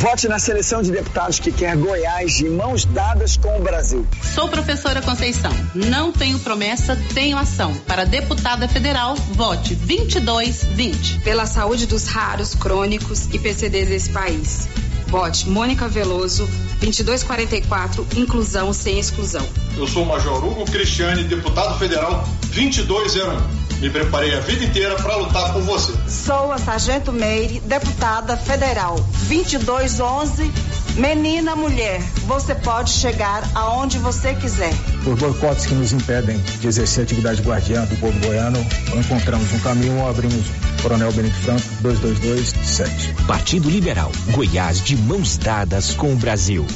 [0.00, 4.06] Vote na seleção de deputados que quer Goiás de mãos dadas com o Brasil.
[4.34, 5.52] Sou professora Conceição.
[5.74, 7.74] Não tenho promessa, tenho ação.
[7.86, 11.18] Para deputada federal, vote 2220.
[11.20, 14.68] Pela saúde dos raros, crônicos e PCDs desse país.
[15.08, 16.46] Vote Mônica Veloso,
[16.80, 19.46] 2244, inclusão sem exclusão.
[19.76, 23.69] Eu sou o Major Hugo Cristiane, deputado federal 2201.
[23.80, 25.94] Me preparei a vida inteira para lutar por você.
[26.06, 28.96] Sou a Sargento Meire, deputada federal
[29.28, 30.52] 2211.
[30.96, 34.74] Menina, mulher, você pode chegar aonde você quiser.
[35.02, 38.58] Por boicotes que nos impedem de exercer a atividade guardiã do povo goiano,
[38.94, 40.44] encontramos um caminho, abrimos
[40.82, 43.14] Coronel Benito Franco, 2227.
[43.26, 46.66] Partido Liberal, Goiás de mãos dadas com o Brasil.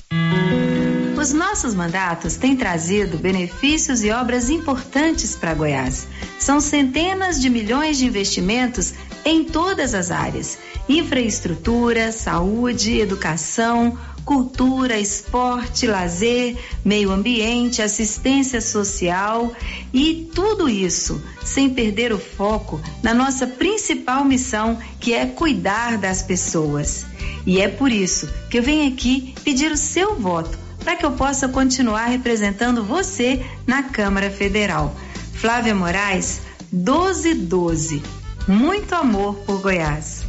[1.24, 6.06] Os nossos mandatos têm trazido benefícios e obras importantes para Goiás.
[6.38, 8.92] São centenas de milhões de investimentos
[9.24, 19.51] em todas as áreas: infraestrutura, saúde, educação, cultura, esporte, lazer, meio ambiente, assistência social
[19.94, 26.22] e tudo isso sem perder o foco na nossa principal missão, que é cuidar das
[26.22, 27.06] pessoas.
[27.46, 31.12] E é por isso que eu venho aqui pedir o seu voto para que eu
[31.12, 34.94] possa continuar representando você na Câmara Federal.
[35.32, 36.43] Flávia Moraes,
[36.73, 38.02] 1212.
[38.47, 40.24] Muito amor por Goiás.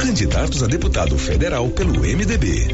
[0.00, 2.68] Candidatos a deputado federal pelo MDB.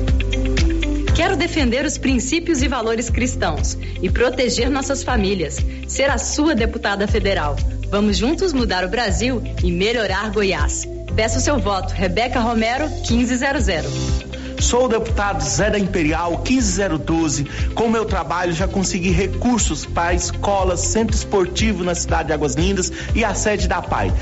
[1.15, 5.59] Quero defender os princípios e valores cristãos e proteger nossas famílias.
[5.87, 7.57] Ser a sua deputada federal.
[7.91, 10.87] Vamos juntos mudar o Brasil e melhorar Goiás.
[11.17, 11.93] Peço seu voto.
[11.93, 14.28] Rebeca Romero, 1500.
[14.61, 17.45] Sou o deputado Zé da Imperial 15012.
[17.75, 22.93] Com meu trabalho já consegui recursos para escolas, centro esportivo na cidade de Águas Lindas
[23.15, 24.13] e a sede da PAI.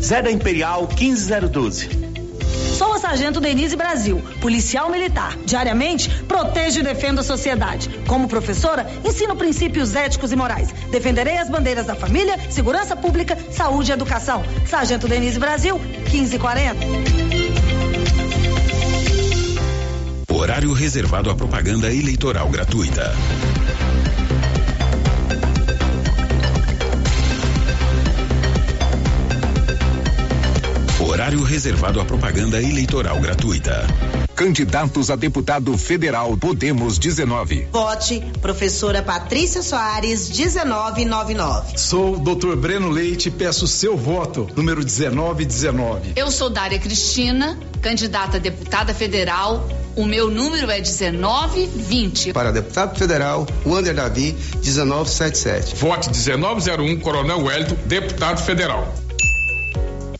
[0.00, 2.10] Zé da Imperial 15012.
[2.78, 5.36] Sou a Sargento Denise Brasil, policial militar.
[5.44, 7.90] Diariamente, protejo e defendo a sociedade.
[8.06, 10.72] Como professora, ensino princípios éticos e morais.
[10.90, 14.42] Defenderei as bandeiras da família, segurança pública, saúde e educação.
[14.66, 17.49] Sargento Denise Brasil, 1540.
[20.32, 23.12] Horário reservado à propaganda eleitoral gratuita.
[31.00, 33.84] Horário reservado à propaganda eleitoral gratuita.
[34.36, 37.66] Candidatos a deputado federal Podemos 19.
[37.72, 41.76] Vote professora Patrícia Soares 1999.
[41.76, 42.54] Sou o Dr.
[42.54, 46.12] Breno Leite, peço seu voto, número 1919.
[46.14, 49.79] Eu sou Dária Cristina, candidata a deputada federal.
[50.00, 52.32] O meu número é 1920.
[52.32, 55.76] Para deputado federal, Wander Davi 1977.
[55.76, 58.94] Vote 1901 Coronel Wellington, deputado federal.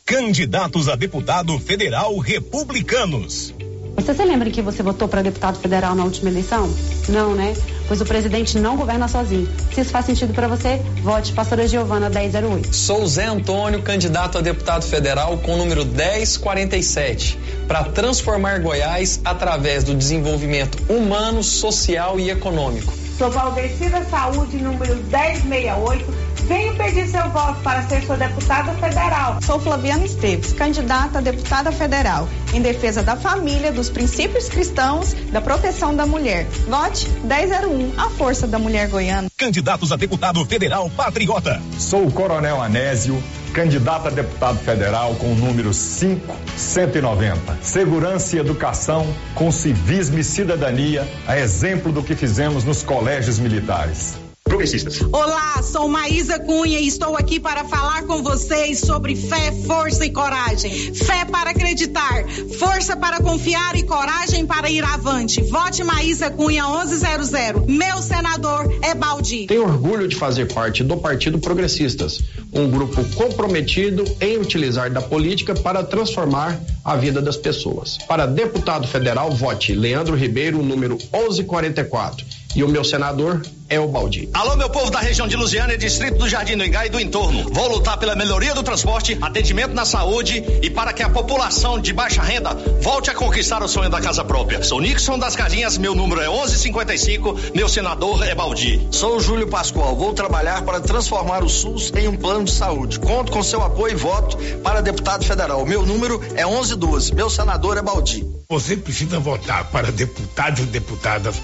[0.05, 3.55] Candidatos a deputado federal republicanos.
[3.97, 6.71] Você se lembra que você votou para deputado federal na última eleição?
[7.09, 7.55] Não, né?
[7.91, 9.49] Pois o presidente não governa sozinho.
[9.75, 12.73] Se isso faz sentido para você, vote pastora Giovana 1008.
[12.73, 17.37] Sou Zé Antônio, candidato a deputado federal com o número 1047,
[17.67, 22.93] para transformar Goiás através do desenvolvimento humano, social e econômico.
[23.19, 29.41] Sou Valdecida Saúde, número 1068 Venho pedir seu voto para ser sua deputada federal.
[29.41, 35.41] Sou Flaviana Esteves, candidata a deputada federal, em defesa da família, dos princípios cristãos, da
[35.41, 36.49] proteção da mulher.
[36.67, 39.29] Vote 1001, a força da mulher goiana.
[39.37, 41.63] Candidatos a deputado federal patriota.
[41.79, 43.23] Sou o Coronel Anésio,
[43.55, 47.59] candidato a deputado federal com o número 5190.
[47.63, 49.07] Segurança e educação
[49.37, 54.19] com civismo e cidadania, a exemplo do que fizemos nos colégios militares
[54.51, 55.01] progressistas.
[55.13, 60.11] Olá, sou Maísa Cunha e estou aqui para falar com vocês sobre fé, força e
[60.11, 60.93] coragem.
[60.93, 62.25] Fé para acreditar,
[62.59, 65.41] força para confiar e coragem para ir avante.
[65.43, 67.67] Vote Maísa Cunha 1100.
[67.69, 69.47] Meu senador é Baldi.
[69.47, 72.21] Tenho orgulho de fazer parte do Partido Progressistas,
[72.53, 77.99] um grupo comprometido em utilizar da política para transformar a vida das pessoas.
[77.99, 84.29] Para deputado federal, vote Leandro Ribeiro, número 1144 e o meu senador é o Baldi.
[84.35, 86.99] Alô, meu povo da região de Lusiana e distrito do Jardim do Engá e do
[86.99, 87.49] entorno.
[87.53, 91.93] Vou lutar pela melhoria do transporte, atendimento na saúde e para que a população de
[91.93, 92.53] baixa renda
[92.83, 94.63] volte a conquistar o sonho da casa própria.
[94.65, 98.89] Sou Nixon das Carinhas, meu número é 1155, meu senador é Baldi.
[98.91, 102.99] Sou Júlio Pascoal, vou trabalhar para transformar o SUS em um plano de saúde.
[102.99, 105.65] Conto com seu apoio e voto para deputado federal.
[105.65, 108.27] Meu número é 1112, meu senador é Baldi.
[108.51, 111.37] Você precisa votar para deputados e deputadas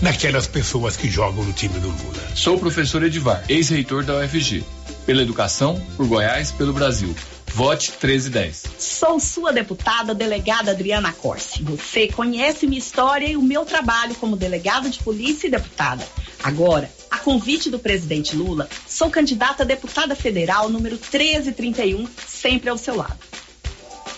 [0.00, 2.36] naquelas pessoas que jogam no time do Lula.
[2.36, 4.64] Sou o professor Edivar, ex-reitor da UFG.
[5.04, 7.14] Pela educação, por Goiás, pelo Brasil.
[7.54, 8.64] Vote 1310.
[8.78, 11.62] Sou sua deputada, delegada Adriana Corsi.
[11.62, 16.06] Você conhece minha história e o meu trabalho como delegada de polícia e deputada.
[16.42, 22.78] Agora, a convite do presidente Lula, sou candidata a deputada federal número 1331, sempre ao
[22.78, 23.18] seu lado.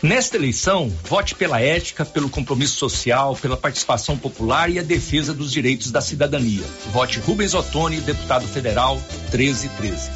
[0.02, 5.52] Nesta eleição, vote pela ética, pelo compromisso social, pela participação popular e a defesa dos
[5.52, 6.64] direitos da cidadania.
[6.90, 8.94] Vote Rubens Ottoni, deputado federal
[9.30, 10.10] 1313.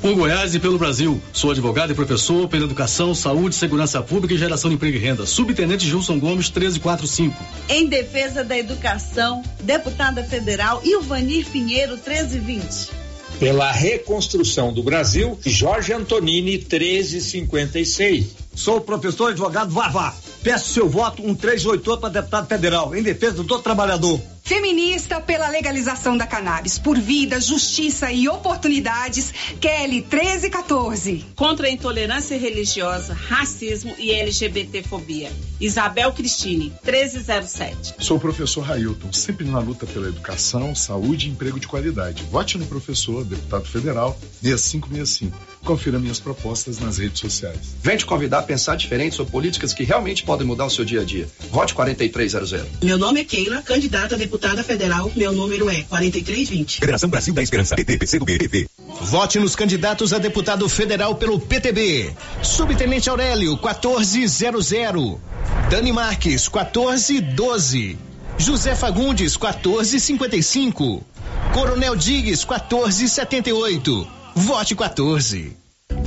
[0.00, 1.20] Por Goiás e pelo Brasil.
[1.34, 5.26] Sou advogado e professor pela educação, saúde, segurança pública e geração de emprego e renda.
[5.26, 7.36] Subtenente Gilson Gomes, 1345.
[7.68, 13.00] Em defesa da educação, deputada federal Ilvanir Pinheiro, 1320
[13.40, 18.39] pela reconstrução do Brasil, Jorge Antonini, 1356.
[18.54, 20.14] Sou o professor advogado Vavá.
[20.42, 24.20] Peço seu voto 1388 para deputado federal, em defesa do trabalhador.
[24.42, 31.26] Feminista pela legalização da cannabis, por vida, justiça e oportunidades, Kelly 1314.
[31.36, 37.94] Contra a intolerância religiosa, racismo e LGBTfobia, Isabel Cristine 1307.
[37.98, 42.24] Sou o professor Railton, sempre na luta pela educação, saúde e emprego de qualidade.
[42.24, 45.49] Vote no professor, deputado federal 6565.
[45.64, 47.76] Confira minhas propostas nas redes sociais.
[47.82, 51.02] Vem te convidar a pensar diferente sobre políticas que realmente podem mudar o seu dia
[51.02, 51.28] a dia.
[51.50, 52.82] Vote 4300.
[52.82, 55.12] Meu nome é Keila, candidata a deputada federal.
[55.14, 56.80] Meu número é 4320.
[56.80, 57.76] Federação Brasil da Esperança.
[57.76, 58.68] PT, PCdoB, PP.
[59.02, 62.12] Vote nos candidatos a deputado federal pelo PTB.
[62.42, 65.18] Subtenente Aurélio, 1400.
[65.70, 67.98] Dani Marques, 1412.
[68.38, 71.04] José Fagundes, 1455.
[71.52, 74.19] Coronel Digues, 1478.
[74.34, 75.56] Vote 14.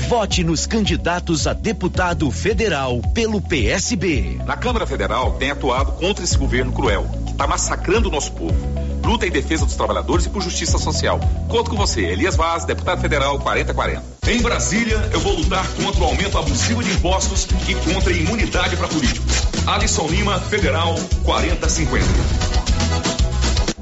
[0.07, 4.39] Vote nos candidatos a deputado federal pelo PSB.
[4.45, 8.55] Na Câmara Federal tem atuado contra esse governo cruel, que está massacrando o nosso povo.
[9.03, 11.19] Luta em defesa dos trabalhadores e por justiça social.
[11.49, 14.03] Conto com você, Elias Vaz, deputado federal 4040.
[14.27, 18.77] Em Brasília, eu vou lutar contra o aumento abusivo de impostos e contra a imunidade
[18.77, 19.43] para políticos.
[19.67, 20.95] Alisson Lima, federal
[21.25, 22.62] 4050.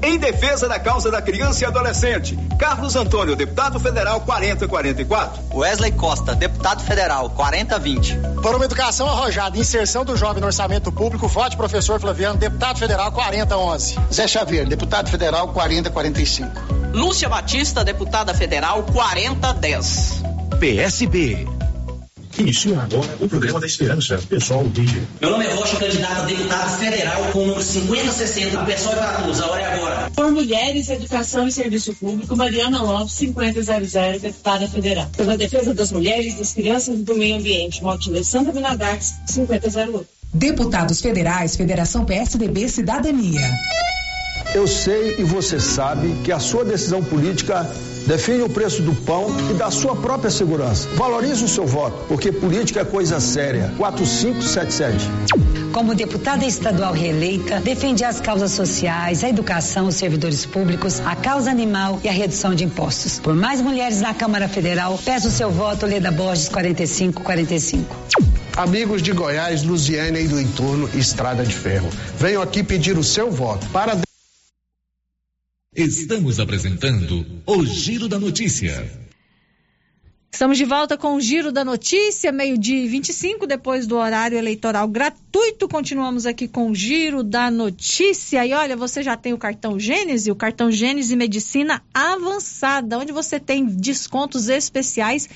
[0.02, 5.42] Em defesa da causa da criança e adolescente, Carlos Antônio, deputado federal 4044.
[5.54, 8.18] Wesley Costa, deputado federal 4020.
[8.42, 13.12] Para uma educação arrojada, inserção do jovem no orçamento público, vote professor Flaviano, deputado federal
[13.12, 13.96] 4011.
[14.12, 16.50] Zé Xavier, deputado federal 4045.
[16.92, 20.20] Lúcia Batista, deputada federal 4010.
[20.58, 21.61] PSB
[22.38, 25.02] Inicia agora o programa da Esperança, pessoal DJ.
[25.20, 28.60] Meu nome é Rocha, candidato a deputado federal com o número 5060.
[28.60, 30.10] A pessoal é para todos, a hora é agora.
[30.10, 35.10] Por Mulheres, Educação e Serviço Público, Mariana Lopes, 5000, deputada federal.
[35.14, 40.06] Pela defesa das mulheres, das crianças e do meio ambiente, Monte Alessandra Minadax, 5008.
[40.34, 43.50] Deputados Federais, Federação PSDB Cidadania.
[44.54, 47.70] Eu sei e você sabe que a sua decisão política
[48.06, 50.88] define o preço do pão e da sua própria segurança.
[50.94, 53.72] Valorize o seu voto, porque política é coisa séria.
[53.76, 55.62] 4577.
[55.72, 61.50] Como deputada estadual reeleita, defendi as causas sociais, a educação, os servidores públicos, a causa
[61.50, 63.18] animal e a redução de impostos.
[63.18, 67.96] Por mais mulheres na Câmara Federal, peço o seu voto, Leda Borges 4545.
[68.54, 71.88] Amigos de Goiás, Lusiânia e do entorno, Estrada de Ferro.
[72.18, 73.96] Venho aqui pedir o seu voto para
[75.74, 78.92] Estamos apresentando o Giro da Notícia.
[80.30, 85.66] Estamos de volta com o Giro da Notícia, meio-dia 25, depois do horário eleitoral gratuito.
[85.66, 88.44] Continuamos aqui com o Giro da Notícia.
[88.44, 93.40] E olha, você já tem o cartão Gênese, o cartão Gênese Medicina Avançada, onde você
[93.40, 95.26] tem descontos especiais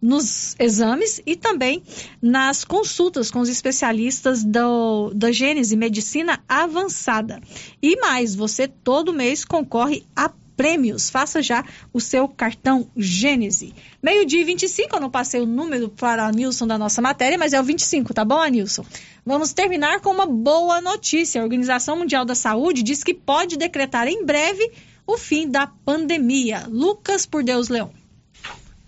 [0.00, 1.82] nos exames e também
[2.20, 7.40] nas consultas com os especialistas do, da Gênese Medicina Avançada.
[7.82, 11.10] E mais, você todo mês concorre a prêmios.
[11.10, 13.74] Faça já o seu cartão Gênese.
[14.02, 17.52] Meio-dia e 25, eu não passei o número para a Nilson da nossa matéria, mas
[17.52, 18.84] é o 25, tá bom, Nilson?
[19.24, 21.40] Vamos terminar com uma boa notícia.
[21.40, 24.70] A Organização Mundial da Saúde diz que pode decretar em breve
[25.06, 26.66] o fim da pandemia.
[26.68, 28.03] Lucas por Deus Leão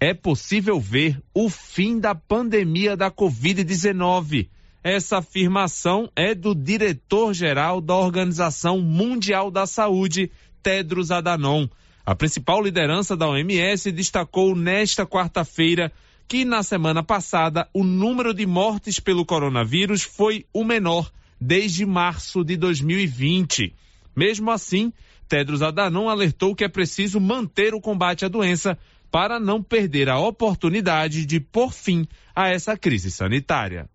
[0.00, 4.48] é possível ver o fim da pandemia da Covid-19.
[4.84, 10.30] Essa afirmação é do diretor-geral da Organização Mundial da Saúde,
[10.62, 11.66] Tedros Adhanom.
[12.04, 15.90] A principal liderança da OMS destacou nesta quarta-feira
[16.28, 21.10] que na semana passada o número de mortes pelo coronavírus foi o menor
[21.40, 23.74] desde março de 2020.
[24.14, 24.92] Mesmo assim,
[25.28, 28.78] Tedros Adhanom alertou que é preciso manter o combate à doença
[29.16, 33.88] para não perder a oportunidade de pôr fim a essa crise sanitária.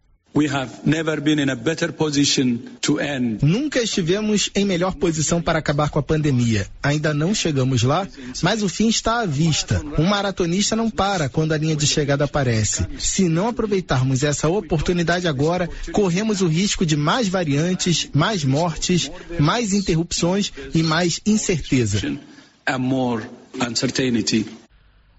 [3.40, 6.68] Nunca estivemos em melhor posição para acabar com a pandemia.
[6.82, 8.08] Ainda não chegamos lá,
[8.42, 9.80] mas o fim está à vista.
[10.00, 12.88] Um maratonista não para quando a linha de chegada aparece.
[12.98, 19.72] Se não aproveitarmos essa oportunidade agora, corremos o risco de mais variantes, mais mortes, mais
[19.72, 22.18] interrupções e mais incerteza.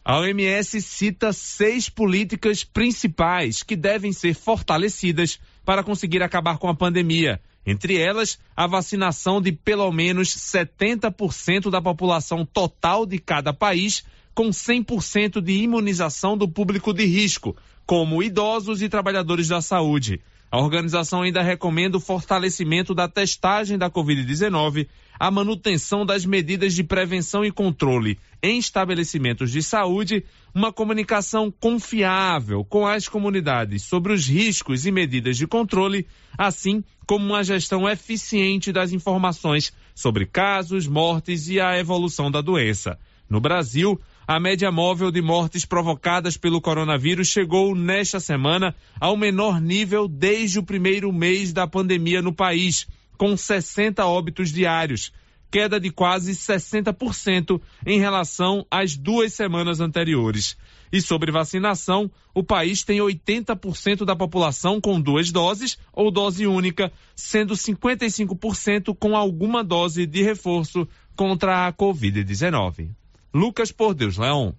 [0.04, 6.74] A OMS cita seis políticas principais que devem ser fortalecidas para conseguir acabar com a
[6.74, 7.40] pandemia.
[7.64, 14.02] Entre elas, a vacinação de pelo menos 70% da população total de cada país,
[14.34, 17.56] com 100% de imunização do público de risco,
[17.86, 20.20] como idosos e trabalhadores da saúde.
[20.52, 24.86] A organização ainda recomenda o fortalecimento da testagem da Covid-19,
[25.18, 30.22] a manutenção das medidas de prevenção e controle em estabelecimentos de saúde,
[30.54, 36.06] uma comunicação confiável com as comunidades sobre os riscos e medidas de controle,
[36.36, 42.98] assim como uma gestão eficiente das informações sobre casos, mortes e a evolução da doença.
[43.26, 49.60] No Brasil, a média móvel de mortes provocadas pelo coronavírus chegou nesta semana ao menor
[49.60, 52.86] nível desde o primeiro mês da pandemia no país,
[53.18, 55.12] com 60 óbitos diários,
[55.50, 60.56] queda de quase 60% em relação às duas semanas anteriores.
[60.92, 66.92] E sobre vacinação, o país tem 80% da população com duas doses ou dose única,
[67.14, 72.90] sendo 55% com alguma dose de reforço contra a Covid-19.
[73.34, 74.54] Lucas Por Deus Leão.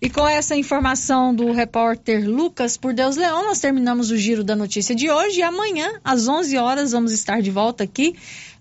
[0.00, 4.54] E com essa informação do repórter Lucas Por Deus Leão, nós terminamos o giro da
[4.54, 8.14] notícia de hoje e amanhã, às 11 horas, vamos estar de volta aqui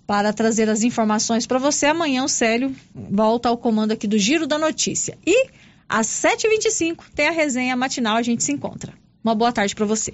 [0.08, 1.88] para trazer as informações para você.
[1.88, 5.18] Amanhã o Célio volta ao comando aqui do Giro da Notícia.
[5.28, 5.50] E
[5.88, 8.94] às 7h25 tem a resenha matinal, a gente se encontra.
[9.24, 10.14] Uma boa tarde para você.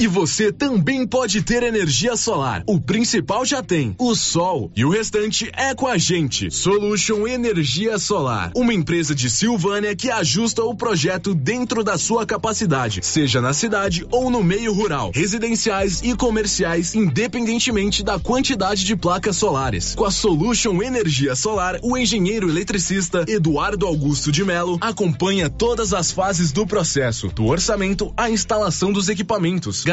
[0.00, 2.62] E você também pode ter energia solar.
[2.68, 4.70] O principal já tem, o sol.
[4.76, 6.52] E o restante é com a gente.
[6.52, 8.52] Solution Energia Solar.
[8.54, 14.06] Uma empresa de Silvânia que ajusta o projeto dentro da sua capacidade, seja na cidade
[14.12, 19.96] ou no meio rural, residenciais e comerciais, independentemente da quantidade de placas solares.
[19.96, 26.12] Com a Solution Energia Solar, o engenheiro eletricista Eduardo Augusto de Melo acompanha todas as
[26.12, 29.88] fases do processo, do orçamento à instalação dos equipamentos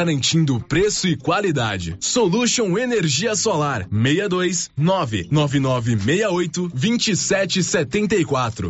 [0.60, 1.98] preço e qualidade.
[2.00, 8.70] Solution Energia Solar 62 99968 2774.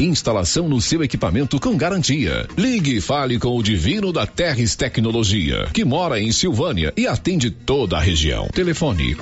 [0.00, 2.46] Instalação no seu equipamento com garantia.
[2.56, 7.50] Ligue e fale com o Divino da Terres Tecnologia, que mora em Silvânia e atende
[7.50, 8.46] toda a região.
[8.48, 9.16] Telefone